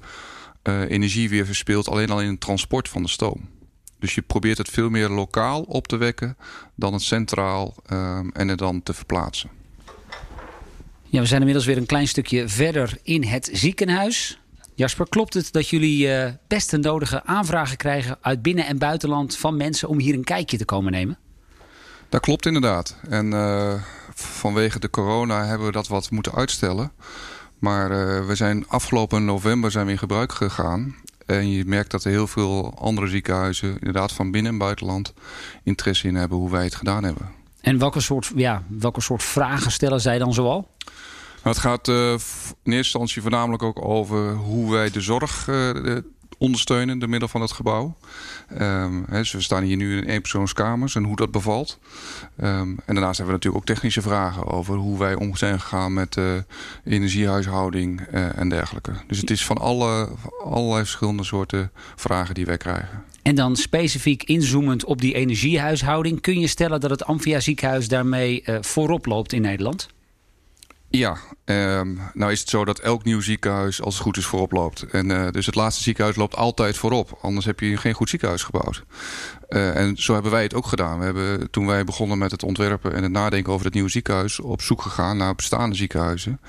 uh, 0.64 0.90
energie 0.90 1.30
weer 1.30 1.46
verspilt. 1.46 1.88
Alleen 1.90 2.10
al 2.10 2.22
in 2.22 2.30
het 2.30 2.42
transport 2.42 2.90
van 2.90 3.04
de 3.04 3.10
stoom. 3.10 3.50
Dus 4.00 4.16
je 4.16 4.22
probeert 4.22 4.58
het 4.58 4.70
veel 4.70 4.90
meer 4.90 5.10
lokaal 5.10 5.62
op 5.62 5.88
te 5.88 5.98
wekken 5.98 6.38
dan 6.76 6.94
het 6.94 7.02
centraal 7.02 7.76
uh, 7.92 8.20
en 8.34 8.48
het 8.48 8.58
dan 8.58 8.84
te 8.84 8.94
verplaatsen. 8.94 9.63
Ja, 11.14 11.20
we 11.20 11.26
zijn 11.26 11.40
inmiddels 11.40 11.68
weer 11.68 11.78
een 11.78 11.86
klein 11.86 12.08
stukje 12.08 12.50
verder 12.50 12.98
in 13.04 13.24
het 13.24 13.50
ziekenhuis. 13.52 14.40
Jasper, 14.76 15.10
klopt 15.10 15.34
het 15.34 15.52
dat 15.52 15.70
jullie 15.70 16.08
uh, 16.08 16.30
best 16.48 16.70
de 16.70 16.78
nodige 16.78 17.26
aanvragen 17.26 17.78
krijgen 17.78 18.18
uit 18.22 18.42
binnen- 18.42 18.66
en 18.66 18.78
buitenland 18.78 19.38
van 19.38 19.58
mensen 19.58 19.88
om 19.88 20.00
hier 20.00 20.14
een 20.14 20.24
kijkje 20.24 20.58
te 20.58 20.66
komen 20.66 20.92
nemen? 20.92 21.18
Dat 22.10 22.22
klopt 22.22 22.46
inderdaad. 22.46 22.96
En 23.10 23.32
uh, 23.32 23.74
vanwege 24.14 24.80
de 24.80 24.90
corona 24.90 25.46
hebben 25.46 25.68
we 25.68 25.74
dat 25.74 25.88
wat 25.88 26.12
moeten 26.12 26.34
uitstellen. 26.34 26.92
Maar 27.60 27.92
uh, 27.92 28.28
we 28.28 28.36
zijn 28.36 28.68
afgelopen 28.68 29.26
november 29.26 29.72
zijn 29.72 29.86
we 29.86 29.92
in 29.92 29.98
gebruik 29.98 30.32
gegaan. 30.32 30.96
En 31.26 31.50
je 31.50 31.66
merkt 31.66 31.92
dat 31.92 32.04
er 32.04 32.12
heel 32.12 32.28
veel 32.28 32.78
andere 32.80 33.08
ziekenhuizen, 33.08 33.74
inderdaad 33.74 34.12
van 34.12 34.32
binnen- 34.32 34.52
en 34.52 34.58
buitenland, 34.58 35.14
interesse 35.64 36.08
in 36.08 36.16
hebben 36.16 36.38
hoe 36.38 36.52
wij 36.52 36.64
het 36.64 36.76
gedaan 36.76 37.04
hebben. 37.04 37.43
En 37.64 37.78
welke 37.78 38.00
soort, 38.00 38.32
ja, 38.36 38.64
welke 38.68 39.02
soort 39.02 39.24
vragen 39.24 39.72
stellen 39.72 40.02
zij 40.02 40.18
dan 40.18 40.34
zoal? 40.34 40.70
Nou, 41.44 41.56
het 41.56 41.58
gaat 41.58 41.88
uh, 41.88 42.12
in 42.12 42.18
eerste 42.18 42.74
instantie 42.74 43.22
voornamelijk 43.22 43.64
ook 43.64 43.86
over 43.86 44.34
hoe 44.34 44.72
wij 44.72 44.92
de 44.92 45.02
zorg 45.02 45.48
uh, 45.48 45.98
ondersteunen 46.38 47.00
door 47.00 47.10
middel 47.10 47.28
van 47.28 47.42
het 47.42 47.52
gebouw. 47.52 47.96
We 48.48 49.24
staan 49.24 49.64
hier 49.64 49.76
nu 49.76 49.98
in 49.98 50.04
eenpersoonskamers 50.04 50.96
en 50.96 51.04
hoe 51.04 51.16
dat 51.16 51.32
bevalt. 51.32 51.80
Um, 52.42 52.78
en 52.86 52.94
daarnaast 52.94 53.18
hebben 53.18 53.36
we 53.36 53.42
natuurlijk 53.42 53.56
ook 53.56 53.76
technische 53.76 54.02
vragen 54.02 54.48
over 54.48 54.76
hoe 54.76 55.00
wij 55.00 55.16
om 55.16 55.36
zijn 55.36 55.60
gegaan 55.60 55.94
met 55.94 56.16
uh, 56.16 56.34
energiehuishouding 56.86 58.02
en 58.12 58.50
dergelijke. 58.50 58.92
Dus 59.08 59.20
het 59.20 59.30
is 59.30 59.46
van 59.46 59.58
alle, 59.58 60.10
allerlei 60.44 60.84
verschillende 60.84 61.24
soorten 61.24 61.72
vragen 61.96 62.34
die 62.34 62.46
wij 62.46 62.58
krijgen. 62.58 63.04
En 63.24 63.36
dan 63.36 63.56
specifiek 63.56 64.24
inzoomend 64.24 64.86
op 64.86 65.02
die 65.02 65.14
energiehuishouding, 65.14 66.22
kun 66.22 66.40
je 66.40 66.48
stellen 66.48 66.80
dat 66.80 66.90
het 66.90 67.06
Amphia 67.06 67.40
ziekenhuis 67.40 67.88
daarmee 67.88 68.44
uh, 68.46 68.58
voorop 68.62 69.06
loopt 69.06 69.34
in 69.34 69.42
Nederland? 69.42 69.88
Ja, 70.98 71.18
um, 71.46 72.00
nou 72.14 72.32
is 72.32 72.40
het 72.40 72.50
zo 72.50 72.66
dat 72.66 72.80
elk 72.80 73.04
nieuw 73.04 73.22
ziekenhuis 73.22 73.82
als 73.82 73.94
het 73.94 74.04
goed 74.04 74.18
is 74.18 74.26
voorop 74.26 74.52
loopt. 74.52 74.82
En 74.82 75.10
uh, 75.10 75.28
dus 75.32 75.46
het 75.46 75.56
laatste 75.56 75.84
ziekenhuis 75.84 76.16
loopt 76.16 76.36
altijd 76.36 76.78
voorop. 76.78 77.18
Anders 77.22 77.46
heb 77.46 77.60
je 77.60 77.78
geen 77.78 77.94
goed 77.94 78.10
ziekenhuis 78.10 78.44
gebouwd. 78.44 78.84
Uh, 79.50 79.76
en 79.76 79.98
zo 79.98 80.14
hebben 80.14 80.32
wij 80.32 80.44
het 80.44 80.54
ook 80.54 80.66
gedaan. 80.66 81.00
We 81.00 81.06
hebben 81.06 81.52
toen 81.52 81.66
wij 81.66 81.84
begonnen 81.84 82.18
met 82.18 82.32
het 82.32 82.44
ontwerpen 82.44 82.94
en 82.94 83.04
het 83.04 83.12
nadenken 83.12 83.54
over 83.54 83.66
het 83.66 83.74
nieuwe 83.74 83.90
ziekenhuis... 83.90 84.40
op 84.40 84.62
zoek 84.62 84.82
gegaan 84.82 85.18
naar 85.18 85.36
bestaande 85.36 85.76
ziekenhuizen. 85.76 86.40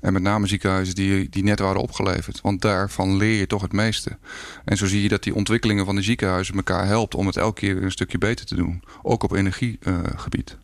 En 0.00 0.12
met 0.12 0.22
name 0.22 0.46
ziekenhuizen 0.46 0.94
die, 0.94 1.28
die 1.28 1.42
net 1.42 1.58
waren 1.58 1.80
opgeleverd. 1.80 2.40
Want 2.40 2.62
daarvan 2.62 3.16
leer 3.16 3.38
je 3.38 3.46
toch 3.46 3.62
het 3.62 3.72
meeste. 3.72 4.18
En 4.64 4.76
zo 4.76 4.86
zie 4.86 5.02
je 5.02 5.08
dat 5.08 5.22
die 5.22 5.34
ontwikkelingen 5.34 5.84
van 5.84 5.94
de 5.94 6.02
ziekenhuizen 6.02 6.54
elkaar 6.54 6.86
helpt... 6.86 7.14
om 7.14 7.26
het 7.26 7.36
elke 7.36 7.60
keer 7.60 7.82
een 7.82 7.90
stukje 7.90 8.18
beter 8.18 8.46
te 8.46 8.54
doen. 8.54 8.82
Ook 9.02 9.22
op 9.22 9.32
energiegebied. 9.32 10.56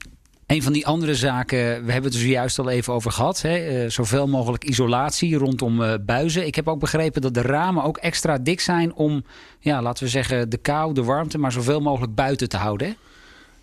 Een 0.47 0.63
van 0.63 0.73
die 0.73 0.87
andere 0.87 1.15
zaken, 1.15 1.59
we 1.59 1.93
hebben 1.93 2.11
het 2.11 2.15
er 2.15 2.27
zojuist 2.27 2.59
al 2.59 2.69
even 2.69 2.93
over 2.93 3.11
gehad. 3.11 3.43
Hè, 3.43 3.85
uh, 3.85 3.91
zoveel 3.91 4.27
mogelijk 4.27 4.65
isolatie 4.65 5.37
rondom 5.37 5.81
uh, 5.81 5.95
buizen. 6.01 6.47
Ik 6.47 6.55
heb 6.55 6.69
ook 6.69 6.81
begrepen 6.81 7.23
dat 7.23 7.35
de 7.35 7.43
ramen 7.43 7.85
ook 7.85 7.97
extra 7.97 8.39
dik 8.39 8.61
zijn 8.61 8.95
om, 8.95 9.25
ja, 9.59 9.83
laten 9.83 10.05
we 10.05 10.11
zeggen, 10.11 10.51
de 10.51 10.57
kou, 10.57 10.95
de 10.95 11.03
warmte, 11.03 11.39
maar 11.39 11.53
zoveel 11.53 11.81
mogelijk 11.81 12.15
buiten 12.15 12.49
te 12.49 12.57
houden. 12.57 12.87
Hè? 12.87 12.95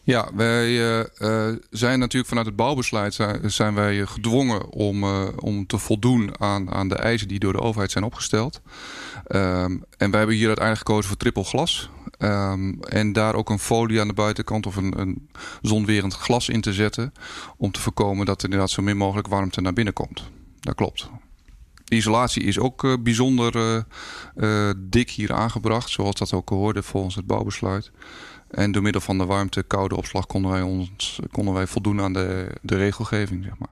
Ja, 0.04 0.30
wij 0.36 0.70
uh, 0.70 1.56
zijn 1.70 2.00
natuurlijk 2.00 2.28
vanuit 2.28 2.48
het 2.48 2.56
bouwbesluit 2.56 3.14
zijn, 3.14 3.52
zijn 3.52 3.74
wij 3.76 4.06
gedwongen 4.06 4.70
om, 4.70 5.04
om 5.40 5.66
te 5.66 5.78
voldoen 5.78 6.32
aan, 6.40 6.72
aan 6.72 6.88
de 6.88 6.96
eisen 6.96 7.28
die 7.28 7.40
door 7.40 7.54
de 7.54 7.62
overheid 7.62 7.92
zijn 7.92 8.04
opgesteld. 8.04 8.62
Um, 9.28 9.84
en 9.98 10.10
wij 10.12 10.20
hebben 10.20 10.36
hier 10.36 10.48
uiteindelijk 10.48 10.88
gekozen 10.88 11.08
voor 11.10 11.18
triple 11.18 11.44
glas. 11.44 11.90
Um, 12.20 12.80
en 12.84 13.14
daar 13.14 13.36
ook 13.36 13.50
een 13.50 13.60
folie 13.60 14.00
aan 14.00 14.08
de 14.08 14.14
buitenkant 14.14 14.66
of 14.66 14.76
een, 14.76 15.00
een 15.00 15.30
zonwerend 15.62 16.14
glas 16.14 16.50
in 16.50 16.62
te 16.62 16.74
zetten. 16.74 17.14
Om 17.58 17.72
te 17.72 17.80
voorkomen 17.80 18.26
dat 18.26 18.38
er 18.38 18.44
inderdaad 18.44 18.70
zo 18.70 18.82
min 18.82 18.98
mogelijk 18.98 19.28
warmte 19.28 19.62
naar 19.62 19.74
binnen 19.74 19.94
komt. 19.94 20.30
Dat 20.60 20.76
klopt. 20.76 21.10
De 21.84 21.96
isolatie 21.96 22.44
is 22.44 22.60
ook 22.60 22.84
uh, 22.84 22.94
bijzonder 23.00 23.56
uh, 23.56 23.82
uh, 24.36 24.74
dik 24.78 25.10
hier 25.10 25.34
aangebracht. 25.34 25.90
Zoals 25.90 26.16
dat 26.16 26.34
ook 26.34 26.50
hoorde 26.50 26.84
volgens 26.84 27.16
het 27.16 27.28
bouwbesluit. 27.28 27.92
En 28.50 28.72
door 28.72 28.82
middel 28.82 29.02
van 29.02 29.18
de 29.18 29.26
warmte-koude 29.26 29.96
opslag 29.96 30.26
konden 30.26 30.52
wij, 30.52 30.62
ons, 30.62 31.20
konden 31.32 31.54
wij 31.54 31.68
voldoen 31.68 32.02
aan 32.02 32.14
de, 32.14 32.58
de 32.62 32.76
regelgeving. 32.76 33.44
Zeg 33.44 33.58
maar. 33.58 33.70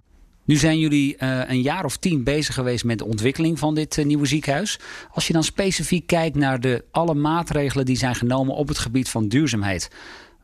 Nu 0.49 0.55
zijn 0.55 0.79
jullie 0.79 1.15
uh, 1.19 1.41
een 1.47 1.61
jaar 1.61 1.85
of 1.85 1.97
tien 1.97 2.23
bezig 2.23 2.53
geweest 2.53 2.83
met 2.83 2.97
de 2.97 3.05
ontwikkeling 3.05 3.59
van 3.59 3.75
dit 3.75 3.97
uh, 3.97 4.05
nieuwe 4.05 4.25
ziekenhuis. 4.25 4.79
Als 5.11 5.27
je 5.27 5.33
dan 5.33 5.43
specifiek 5.43 6.07
kijkt 6.07 6.35
naar 6.35 6.59
de 6.59 6.85
alle 6.91 7.13
maatregelen 7.13 7.85
die 7.85 7.97
zijn 7.97 8.15
genomen 8.15 8.55
op 8.55 8.67
het 8.67 8.77
gebied 8.77 9.09
van 9.09 9.27
duurzaamheid. 9.27 9.89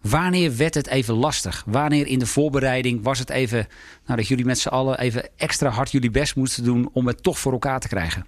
Wanneer 0.01 0.57
werd 0.57 0.73
het 0.73 0.87
even 0.87 1.13
lastig? 1.13 1.63
Wanneer 1.65 2.07
in 2.07 2.19
de 2.19 2.25
voorbereiding 2.25 3.03
was 3.03 3.19
het 3.19 3.29
even 3.29 3.67
nou, 4.05 4.17
dat 4.17 4.27
jullie 4.27 4.45
met 4.45 4.59
z'n 4.59 4.67
allen 4.67 4.99
even 4.99 5.29
extra 5.35 5.69
hard 5.69 5.91
jullie 5.91 6.11
best 6.11 6.35
moesten 6.35 6.63
doen 6.63 6.89
om 6.93 7.07
het 7.07 7.23
toch 7.23 7.39
voor 7.39 7.51
elkaar 7.51 7.79
te 7.79 7.87
krijgen? 7.87 8.25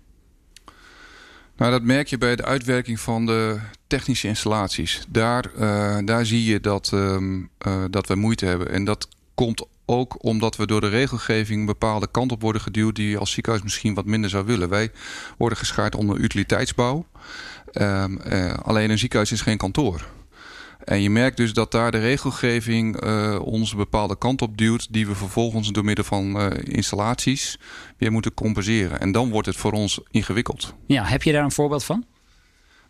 Nou, 1.57 1.71
dat 1.71 1.83
merk 1.83 2.07
je 2.07 2.17
bij 2.17 2.35
de 2.35 2.45
uitwerking 2.45 2.99
van 2.99 3.25
de 3.25 3.59
technische 3.87 4.27
installaties. 4.27 5.05
Daar, 5.09 5.51
uh, 5.59 5.97
daar 6.05 6.25
zie 6.25 6.43
je 6.43 6.59
dat, 6.59 6.91
um, 6.93 7.49
dat 7.89 8.07
we 8.07 8.15
moeite 8.15 8.45
hebben. 8.45 8.71
En 8.71 8.83
dat 8.83 9.07
komt 9.35 9.67
ook 9.89 10.23
omdat 10.23 10.55
we 10.55 10.67
door 10.67 10.81
de 10.81 10.89
regelgeving 10.89 11.59
een 11.59 11.65
bepaalde 11.65 12.07
kant 12.11 12.31
op 12.31 12.41
worden 12.41 12.61
geduwd 12.61 12.95
die 12.95 13.09
je 13.09 13.17
als 13.17 13.31
ziekenhuis 13.31 13.63
misschien 13.63 13.93
wat 13.93 14.05
minder 14.05 14.29
zou 14.29 14.45
willen. 14.45 14.69
Wij 14.69 14.91
worden 15.37 15.57
geschaard 15.57 15.95
onder 15.95 16.17
utiliteitsbouw. 16.17 17.05
Um, 17.73 18.19
uh, 18.27 18.53
alleen 18.53 18.89
een 18.89 18.97
ziekenhuis 18.97 19.31
is 19.31 19.41
geen 19.41 19.57
kantoor. 19.57 20.07
En 20.83 21.01
je 21.01 21.09
merkt 21.09 21.37
dus 21.37 21.53
dat 21.53 21.71
daar 21.71 21.91
de 21.91 21.99
regelgeving 21.99 23.03
uh, 23.03 23.39
ons 23.41 23.71
een 23.71 23.77
bepaalde 23.77 24.17
kant 24.17 24.41
op 24.41 24.57
duwt... 24.57 24.93
die 24.93 25.07
we 25.07 25.15
vervolgens 25.15 25.71
door 25.71 25.85
middel 25.85 26.05
van 26.05 26.41
uh, 26.41 26.47
installaties 26.63 27.59
weer 27.97 28.11
moeten 28.11 28.33
compenseren. 28.33 28.99
En 28.99 29.11
dan 29.11 29.29
wordt 29.29 29.47
het 29.47 29.55
voor 29.55 29.71
ons 29.71 29.99
ingewikkeld. 30.11 30.73
Ja, 30.85 31.03
heb 31.03 31.23
je 31.23 31.31
daar 31.31 31.43
een 31.43 31.51
voorbeeld 31.51 31.83
van? 31.83 32.05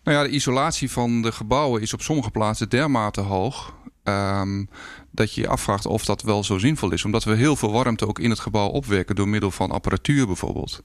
Nou 0.04 0.18
ja, 0.18 0.24
de 0.24 0.30
isolatie 0.30 0.92
van 0.92 1.22
de 1.22 1.32
gebouwen 1.32 1.82
is 1.82 1.94
op 1.94 2.02
sommige 2.02 2.32
plaatsen 2.32 2.70
dermate 2.70 3.22
hoog... 3.22 3.76
Um, 4.08 4.70
dat 5.12 5.34
je 5.34 5.42
je 5.42 5.48
afvraagt 5.48 5.86
of 5.86 6.06
dat 6.06 6.22
wel 6.22 6.44
zo 6.44 6.58
zinvol 6.58 6.92
is. 6.92 7.06
Omdat 7.06 7.24
we 7.24 7.36
heel 7.36 7.56
veel 7.56 7.72
warmte 7.72 8.08
ook 8.08 8.20
in 8.20 8.30
het 8.30 8.40
gebouw 8.40 8.68
opwekken... 8.68 9.16
door 9.16 9.28
middel 9.28 9.52
van 9.52 9.72
apparatuur 9.72 10.26
bijvoorbeeld. 10.26 10.84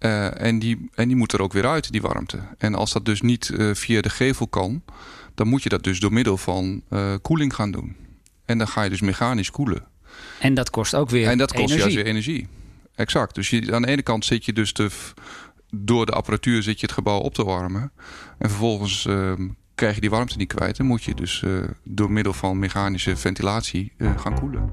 Uh, 0.00 0.40
en, 0.40 0.58
die, 0.58 0.88
en 0.94 1.08
die 1.08 1.16
moet 1.16 1.32
er 1.32 1.42
ook 1.42 1.52
weer 1.52 1.66
uit, 1.66 1.92
die 1.92 2.02
warmte. 2.02 2.38
En 2.58 2.74
als 2.74 2.92
dat 2.92 3.04
dus 3.04 3.20
niet 3.20 3.48
uh, 3.48 3.74
via 3.74 4.00
de 4.00 4.08
gevel 4.08 4.48
kan... 4.48 4.82
dan 5.34 5.48
moet 5.48 5.62
je 5.62 5.68
dat 5.68 5.84
dus 5.84 6.00
door 6.00 6.12
middel 6.12 6.36
van 6.36 6.82
uh, 6.90 7.14
koeling 7.22 7.54
gaan 7.54 7.70
doen. 7.70 7.96
En 8.44 8.58
dan 8.58 8.68
ga 8.68 8.82
je 8.82 8.90
dus 8.90 9.00
mechanisch 9.00 9.50
koelen. 9.50 9.84
En 10.40 10.54
dat 10.54 10.70
kost 10.70 10.94
ook 10.94 11.10
weer 11.10 11.28
En 11.28 11.38
dat 11.38 11.52
kost 11.52 11.62
energie. 11.62 11.80
juist 11.80 11.96
weer 11.96 12.06
energie. 12.06 12.48
Exact. 12.94 13.34
Dus 13.34 13.50
je, 13.50 13.74
aan 13.74 13.82
de 13.82 13.88
ene 13.88 14.02
kant 14.02 14.24
zit 14.24 14.44
je 14.44 14.52
dus 14.52 14.72
te, 14.72 14.90
door 15.70 16.06
de 16.06 16.12
apparatuur 16.12 16.62
zit 16.62 16.80
je 16.80 16.86
het 16.86 16.94
gebouw 16.94 17.18
op 17.18 17.34
te 17.34 17.44
warmen. 17.44 17.92
En 18.38 18.48
vervolgens 18.48 19.06
krijg 19.76 19.94
je 19.94 20.00
die 20.00 20.10
warmte 20.10 20.36
niet 20.36 20.54
kwijt. 20.54 20.76
Dan 20.76 20.86
moet 20.86 21.04
je 21.04 21.14
dus 21.14 21.42
uh, 21.42 21.64
door 21.84 22.10
middel 22.10 22.32
van 22.32 22.58
mechanische 22.58 23.16
ventilatie 23.16 23.92
uh, 23.98 24.18
gaan 24.18 24.38
koelen. 24.38 24.72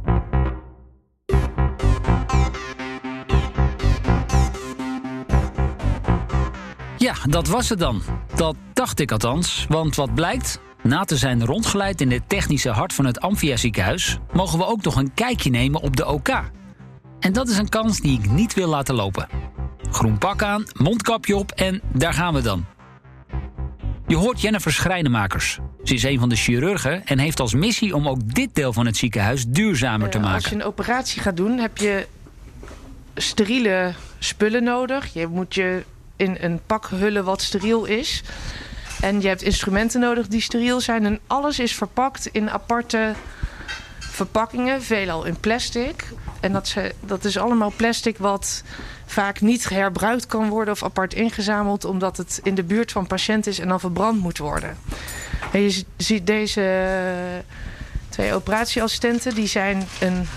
Ja, 6.98 7.14
dat 7.30 7.48
was 7.48 7.70
het 7.70 7.80
dan. 7.80 8.02
Dat 8.36 8.56
dacht 8.74 9.00
ik 9.00 9.12
althans. 9.12 9.66
Want 9.70 9.96
wat 9.96 10.14
blijkt? 10.14 10.60
Na 10.84 11.04
te 11.04 11.18
zijn 11.18 11.46
rondgeleid 11.46 12.02
in 12.02 12.12
het 12.12 12.30
technische 12.30 12.70
hart 12.70 12.94
van 12.94 13.06
het 13.06 13.20
Amphia 13.20 13.58
ziekenhuis... 13.58 14.18
mogen 14.34 14.58
we 14.58 14.66
ook 14.66 14.84
nog 14.84 14.96
een 14.96 15.14
kijkje 15.14 15.50
nemen 15.50 15.82
op 15.82 15.96
de 15.96 16.06
OK. 16.06 16.30
En 17.20 17.34
dat 17.34 17.50
is 17.50 17.58
een 17.58 17.70
kans 17.70 18.00
die 18.00 18.20
ik 18.20 18.30
niet 18.30 18.54
wil 18.54 18.68
laten 18.68 18.96
lopen. 18.96 19.28
Groen 19.92 20.18
pak 20.18 20.44
aan, 20.44 20.64
mondkapje 20.74 21.36
op 21.36 21.52
en 21.52 21.82
daar 21.94 22.14
gaan 22.14 22.34
we 22.34 22.42
dan. 22.42 22.66
Je 24.14 24.20
hoort 24.20 24.42
Jennifer 24.42 24.74
Schrijnemakers. 24.74 25.60
Ze 25.84 25.94
is 25.94 26.04
een 26.04 26.20
van 26.20 26.30
de 26.30 26.36
chirurgen 26.36 27.06
en 27.06 27.20
heeft 27.20 27.40
als 27.40 27.54
missie 27.54 27.96
om 27.96 28.08
ook 28.08 28.34
dit 28.36 28.56
deel 28.56 28.74
van 28.74 28.86
het 28.86 28.98
ziekenhuis 28.98 29.46
duurzamer 29.48 30.10
te 30.10 30.20
maken. 30.20 30.36
Als 30.36 30.46
je 30.46 30.56
een 30.56 30.64
operatie 30.64 31.22
gaat 31.22 31.38
doen, 31.38 31.58
heb 31.58 31.78
je 31.78 32.08
steriele 33.16 33.94
spullen 34.20 34.64
nodig. 34.64 35.14
Je 35.14 35.28
moet 35.28 35.56
je 35.56 35.84
in 36.16 36.38
een 36.40 36.60
pak 36.66 36.88
hullen 36.88 37.24
wat 37.24 37.42
steriel 37.42 37.86
is. 37.86 38.24
En 39.02 39.22
je 39.22 39.28
hebt 39.28 39.42
instrumenten 39.42 40.00
nodig 40.00 40.28
die 40.28 40.42
steriel 40.42 40.82
zijn. 40.82 41.06
En 41.06 41.20
alles 41.28 41.60
is 41.60 41.76
verpakt 41.76 42.26
in 42.26 42.50
aparte 42.50 43.14
verpakkingen, 44.00 44.84
veelal 44.84 45.24
in 45.24 45.40
plastic. 45.40 46.06
En 46.40 46.52
dat, 46.52 46.68
ze, 46.68 46.94
dat 47.00 47.26
is 47.26 47.38
allemaal 47.38 47.74
plastic 47.76 48.18
wat 48.18 48.64
vaak 49.14 49.42
niet 49.42 49.70
herbruikt 49.70 50.28
kan 50.28 50.50
worden 50.50 50.74
of 50.74 50.84
apart 50.84 51.14
ingezameld, 51.14 51.86
omdat 51.86 52.18
het 52.18 52.40
in 52.44 52.56
de 52.56 52.64
buurt 52.64 52.92
van 52.92 53.08
patiënt 53.08 53.48
is 53.48 53.60
en 53.60 53.68
dan 53.68 53.80
verbrand 53.80 54.20
moet 54.20 54.38
worden. 54.38 54.78
En 55.52 55.62
je 55.62 55.84
ziet 55.98 56.28
deze 56.28 57.44
twee 58.10 58.34
operatieassistenten, 58.34 59.36
die 59.36 59.48
zijn 59.48 59.88
een, 60.00 60.28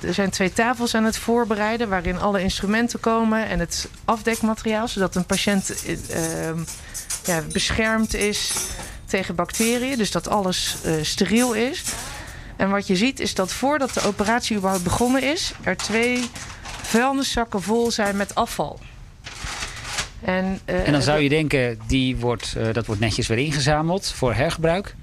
er 0.00 0.14
zijn 0.14 0.30
twee 0.30 0.52
tafels 0.52 0.94
aan 0.94 1.04
het 1.04 1.16
voorbereiden 1.16 1.88
waarin 1.88 2.18
alle 2.18 2.42
instrumenten 2.42 3.00
komen 3.00 3.46
en 3.46 3.58
het 3.58 3.88
afdekmateriaal, 4.04 4.88
zodat 4.88 5.14
een 5.14 5.26
patiënt 5.26 5.84
uh, 5.86 5.96
ja, 7.24 7.42
beschermd 7.52 8.14
is 8.14 8.54
tegen 9.04 9.34
bacteriën, 9.34 9.98
dus 9.98 10.10
dat 10.10 10.28
alles 10.28 10.76
uh, 10.86 10.92
steriel 11.02 11.52
is. 11.52 11.82
En 12.56 12.70
wat 12.70 12.86
je 12.86 12.96
ziet 12.96 13.20
is 13.20 13.34
dat 13.34 13.52
voordat 13.52 13.94
de 13.94 14.02
operatie 14.02 14.56
überhaupt 14.56 14.84
begonnen 14.84 15.22
is, 15.22 15.52
er 15.62 15.76
twee 15.76 16.30
vuilniszakken 16.88 17.62
vol 17.62 17.90
zijn 17.90 18.16
met 18.16 18.34
afval. 18.34 18.78
En, 20.20 20.60
uh, 20.66 20.86
en 20.86 20.92
dan 20.92 21.02
zou 21.02 21.20
je 21.20 21.28
denken, 21.28 21.78
die 21.86 22.16
wordt, 22.16 22.54
uh, 22.56 22.72
dat 22.72 22.86
wordt 22.86 23.00
netjes 23.00 23.26
weer 23.26 23.38
ingezameld 23.38 24.12
voor 24.12 24.34
hergebruik? 24.34 24.94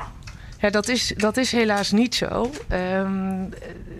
Ja, 0.60 0.70
dat 0.70 0.88
is, 0.88 1.14
dat 1.18 1.38
is 1.38 1.52
helaas 1.52 1.92
niet 1.92 2.16
zo. 2.16 2.52
Um, 2.72 3.50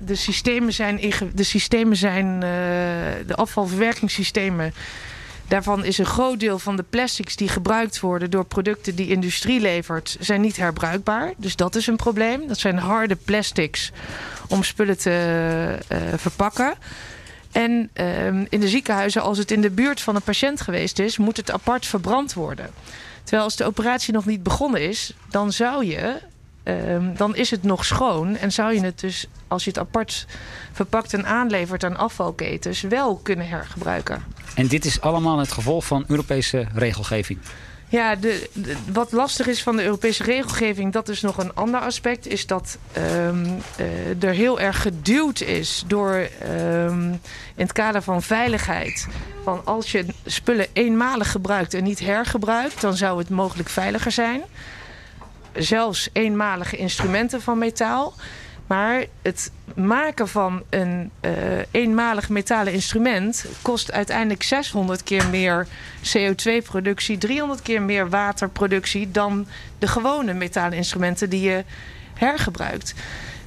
de 0.06 0.16
systemen 0.16 0.74
zijn, 0.74 1.00
de, 1.34 1.44
systemen 1.44 1.98
zijn 1.98 2.26
uh, 2.26 2.40
de 3.28 3.36
afvalverwerkingssystemen 3.36 4.74
Daarvan 5.48 5.86
is 5.86 5.98
een 5.98 6.06
groot 6.06 6.40
deel 6.40 6.60
van 6.60 6.76
de 6.76 6.84
plastics 6.84 7.36
die 7.36 7.48
gebruikt 7.48 8.00
worden 8.00 8.32
door 8.32 8.46
producten 8.46 8.96
die 8.96 9.08
industrie 9.08 9.60
levert, 9.60 10.18
zijn 10.20 10.42
niet 10.42 10.58
herbruikbaar. 10.58 11.34
Dus 11.38 11.56
dat 11.56 11.76
is 11.76 11.88
een 11.88 11.96
probleem. 11.96 12.48
Dat 12.48 12.58
zijn 12.58 12.78
harde 12.78 13.16
plastics 13.16 13.92
om 14.48 14.64
spullen 14.64 14.98
te 14.98 15.78
uh, 15.92 15.98
verpakken. 16.16 16.74
En 17.56 17.90
uh, 17.94 18.28
in 18.28 18.60
de 18.60 18.68
ziekenhuizen, 18.68 19.22
als 19.22 19.38
het 19.38 19.52
in 19.52 19.62
de 19.62 19.70
buurt 19.70 20.02
van 20.02 20.16
een 20.16 20.22
patiënt 20.22 20.62
geweest 20.62 21.00
is, 21.00 21.18
moet 21.18 21.38
het 21.38 21.52
apart 21.52 21.86
verbrand 21.86 22.34
worden. 22.34 22.70
Terwijl 23.24 23.44
als 23.44 23.56
de 23.56 23.66
operatie 23.66 24.14
nog 24.14 24.26
niet 24.26 24.44
begonnen 24.44 24.82
is, 24.82 25.14
dan 25.30 25.52
zou 25.52 25.86
je 25.86 26.22
Um, 26.68 27.18
dan 27.18 27.36
is 27.36 27.52
het 27.52 27.64
nog 27.64 27.86
schoon. 27.86 28.38
En 28.38 28.52
zou 28.52 28.74
je 28.74 28.82
het 28.82 29.00
dus, 29.00 29.28
als 29.48 29.64
je 29.64 29.70
het 29.70 29.80
apart 29.80 30.26
verpakt 30.72 31.14
en 31.14 31.26
aanlevert 31.26 31.84
aan 31.84 31.98
afvalketens, 31.98 32.82
wel 32.82 33.16
kunnen 33.24 33.48
hergebruiken. 33.48 34.24
En 34.56 34.68
dit 34.68 34.86
is 34.86 35.02
allemaal 35.02 35.40
het 35.40 35.52
gevolg 35.52 35.86
van 35.86 36.04
Europese 36.08 36.68
regelgeving? 36.74 37.40
Ja, 37.88 38.16
wat 38.92 39.12
lastig 39.12 39.48
is 39.48 39.64
van 39.64 39.76
de 39.76 39.84
Europese 39.84 40.24
regelgeving, 40.24 40.94
dat 40.94 41.10
is 41.10 41.22
nog 41.22 41.38
een 41.38 41.54
ander 41.54 41.80
aspect, 41.80 42.28
is 42.28 42.48
dat 42.48 42.78
ehm, 42.92 43.46
eh, 43.78 44.24
er 44.24 44.34
heel 44.34 44.60
erg 44.60 44.82
geduwd 44.82 45.42
is 45.42 45.84
door 45.88 46.28
ehm, 46.40 47.10
in 47.12 47.20
het 47.56 47.72
kader 47.72 48.02
van 48.02 48.22
veiligheid. 48.22 49.08
Van 49.44 49.62
als 49.66 49.92
je 49.92 50.06
spullen 50.26 50.68
eenmalig 50.74 51.32
gebruikt 51.32 51.74
en 51.74 51.84
niet 51.84 52.00
hergebruikt, 52.00 52.82
dan 52.82 52.96
zou 52.96 53.18
het 53.18 53.30
mogelijk 53.30 53.70
veiliger 53.70 54.12
zijn. 54.12 54.42
Zelfs 55.54 56.10
eenmalige 56.14 56.78
instrumenten 56.78 57.42
van 57.42 57.58
metaal. 57.58 58.14
Maar 58.68 59.06
het 59.22 59.52
maken 59.76 60.28
van 60.28 60.64
een 60.70 61.12
eh, 61.20 61.32
eenmalig 61.72 62.30
metalen 62.30 62.74
instrument 62.74 63.46
kost 63.62 63.92
uiteindelijk 63.92 64.44
600 64.44 65.04
keer 65.04 65.28
meer 65.30 65.68
CO2-productie, 66.02 67.18
300 67.18 67.62
keer 67.62 67.82
meer 67.82 68.10
waterproductie 68.10 69.12
dan 69.12 69.48
de 69.80 69.88
gewone 69.88 70.34
metalen 70.34 70.78
instrumenten 70.78 71.30
die 71.30 71.42
je 71.42 71.64
hergebruikt. 72.14 72.94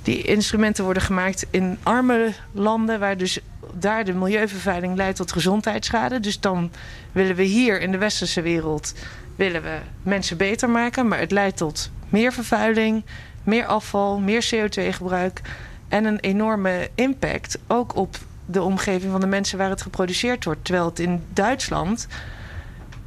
Die 0.02 0.22
instrumenten 0.22 0.84
worden 0.84 1.02
gemaakt 1.02 1.46
in 1.50 1.78
arme 1.82 2.32
landen 2.52 3.00
waar 3.00 3.16
dus 3.16 3.38
daar 3.72 4.04
de 4.04 4.12
milieuvervuiling 4.12 4.96
leidt 4.96 5.16
tot 5.16 5.32
gezondheidsschade. 5.32 6.20
Dus 6.20 6.40
dan 6.40 6.70
willen 7.12 7.36
we 7.36 7.42
hier 7.42 7.80
in 7.80 7.92
de 7.92 7.98
westerse 7.98 8.42
wereld 8.42 8.94
willen 9.36 9.62
we 9.62 9.78
mensen 10.02 10.36
beter 10.36 10.70
maken, 10.70 11.08
maar 11.08 11.18
het 11.18 11.30
leidt 11.30 11.56
tot 11.56 11.90
meer 12.08 12.32
vervuiling, 12.32 13.04
meer 13.48 13.66
afval, 13.66 14.18
meer 14.18 14.48
CO2-gebruik 14.54 15.40
en 15.88 16.04
een 16.04 16.20
enorme 16.20 16.90
impact 16.94 17.58
ook 17.66 17.96
op 17.96 18.16
de 18.46 18.62
omgeving 18.62 19.12
van 19.12 19.20
de 19.20 19.26
mensen 19.26 19.58
waar 19.58 19.70
het 19.70 19.82
geproduceerd 19.82 20.44
wordt. 20.44 20.64
Terwijl 20.64 20.86
het 20.86 20.98
in 20.98 21.22
Duitsland 21.32 22.06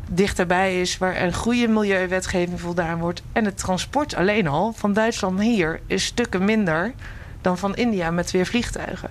dichterbij 0.10 0.82
is 0.82 0.98
waar 0.98 1.22
een 1.22 1.34
goede 1.34 1.68
milieuwetgeving 1.68 2.60
voldaan 2.60 3.00
wordt. 3.00 3.22
En 3.32 3.46
het 3.46 3.58
transport 3.58 4.16
alleen 4.16 4.48
al 4.48 4.74
van 4.74 4.94
Duitsland 4.94 5.42
hier 5.42 5.80
is 5.88 6.06
stukken 6.06 6.46
minder 6.46 6.94
dan 7.42 7.58
van 7.58 7.76
India 7.76 8.12
met 8.12 8.32
weer 8.32 8.46
vliegtuigen. 8.46 9.10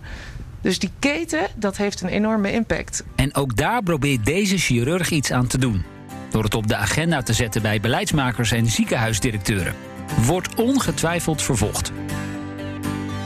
Dus 0.61 0.79
die 0.79 0.90
keten, 0.99 1.47
dat 1.55 1.77
heeft 1.77 2.01
een 2.01 2.09
enorme 2.09 2.53
impact. 2.53 3.05
En 3.16 3.35
ook 3.35 3.57
daar 3.57 3.83
probeert 3.83 4.25
deze 4.25 4.59
chirurg 4.59 5.11
iets 5.11 5.33
aan 5.33 5.47
te 5.47 5.59
doen. 5.59 5.85
Door 6.31 6.45
het 6.45 6.55
op 6.55 6.66
de 6.66 6.77
agenda 6.77 7.23
te 7.23 7.33
zetten 7.33 7.62
bij 7.62 7.81
beleidsmakers 7.81 8.53
en 8.53 8.66
ziekenhuisdirecteuren. 8.66 9.89
Wordt 10.27 10.55
ongetwijfeld 10.55 11.42
vervolgd. 11.42 11.92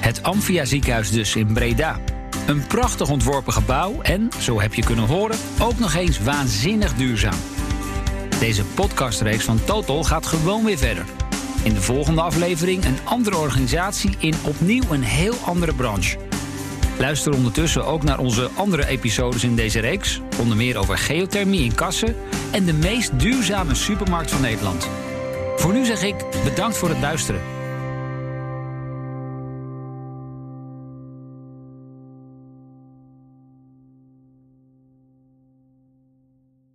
Het 0.01 0.23
Amphia 0.23 0.65
ziekenhuis 0.65 1.11
dus 1.11 1.37
in 1.37 1.53
Breda. 1.53 2.01
Een 2.47 2.67
prachtig 2.67 3.11
ontworpen 3.11 3.53
gebouw 3.53 4.01
en, 4.03 4.29
zo 4.39 4.61
heb 4.61 4.75
je 4.75 4.85
kunnen 4.85 5.07
horen, 5.07 5.37
ook 5.61 5.79
nog 5.79 5.95
eens 5.95 6.23
waanzinnig 6.23 6.95
duurzaam. 6.95 7.39
Deze 8.39 8.65
podcastreeks 8.65 9.45
van 9.45 9.65
Total 9.65 10.05
gaat 10.05 10.27
gewoon 10.27 10.65
weer 10.65 10.79
verder. 10.79 11.05
In 11.63 11.75
de 11.75 11.83
volgende 11.83 12.21
aflevering 12.21 12.85
een 12.85 12.99
andere 13.05 13.37
organisatie 13.37 14.17
in 14.19 14.35
opnieuw 14.43 14.83
een 14.91 15.03
heel 15.03 15.35
andere 15.45 15.75
branche. 15.75 16.17
Luister 16.99 17.35
ondertussen 17.35 17.87
ook 17.87 18.03
naar 18.03 18.19
onze 18.19 18.51
andere 18.55 18.87
episodes 18.87 19.45
in 19.45 19.57
deze 19.57 19.81
reeks. 19.81 20.21
Onder 20.41 20.57
meer 20.57 20.79
over 20.79 20.99
geothermie 20.99 21.65
in 21.65 21.75
kassen 21.75 22.17
en 22.51 22.65
de 22.65 22.73
meest 22.73 23.19
duurzame 23.19 23.75
supermarkt 23.75 24.31
van 24.31 24.41
Nederland. 24.41 24.89
Voor 25.57 25.73
nu 25.73 25.85
zeg 25.85 26.03
ik 26.03 26.17
bedankt 26.45 26.77
voor 26.77 26.89
het 26.89 27.01
luisteren. 27.01 27.54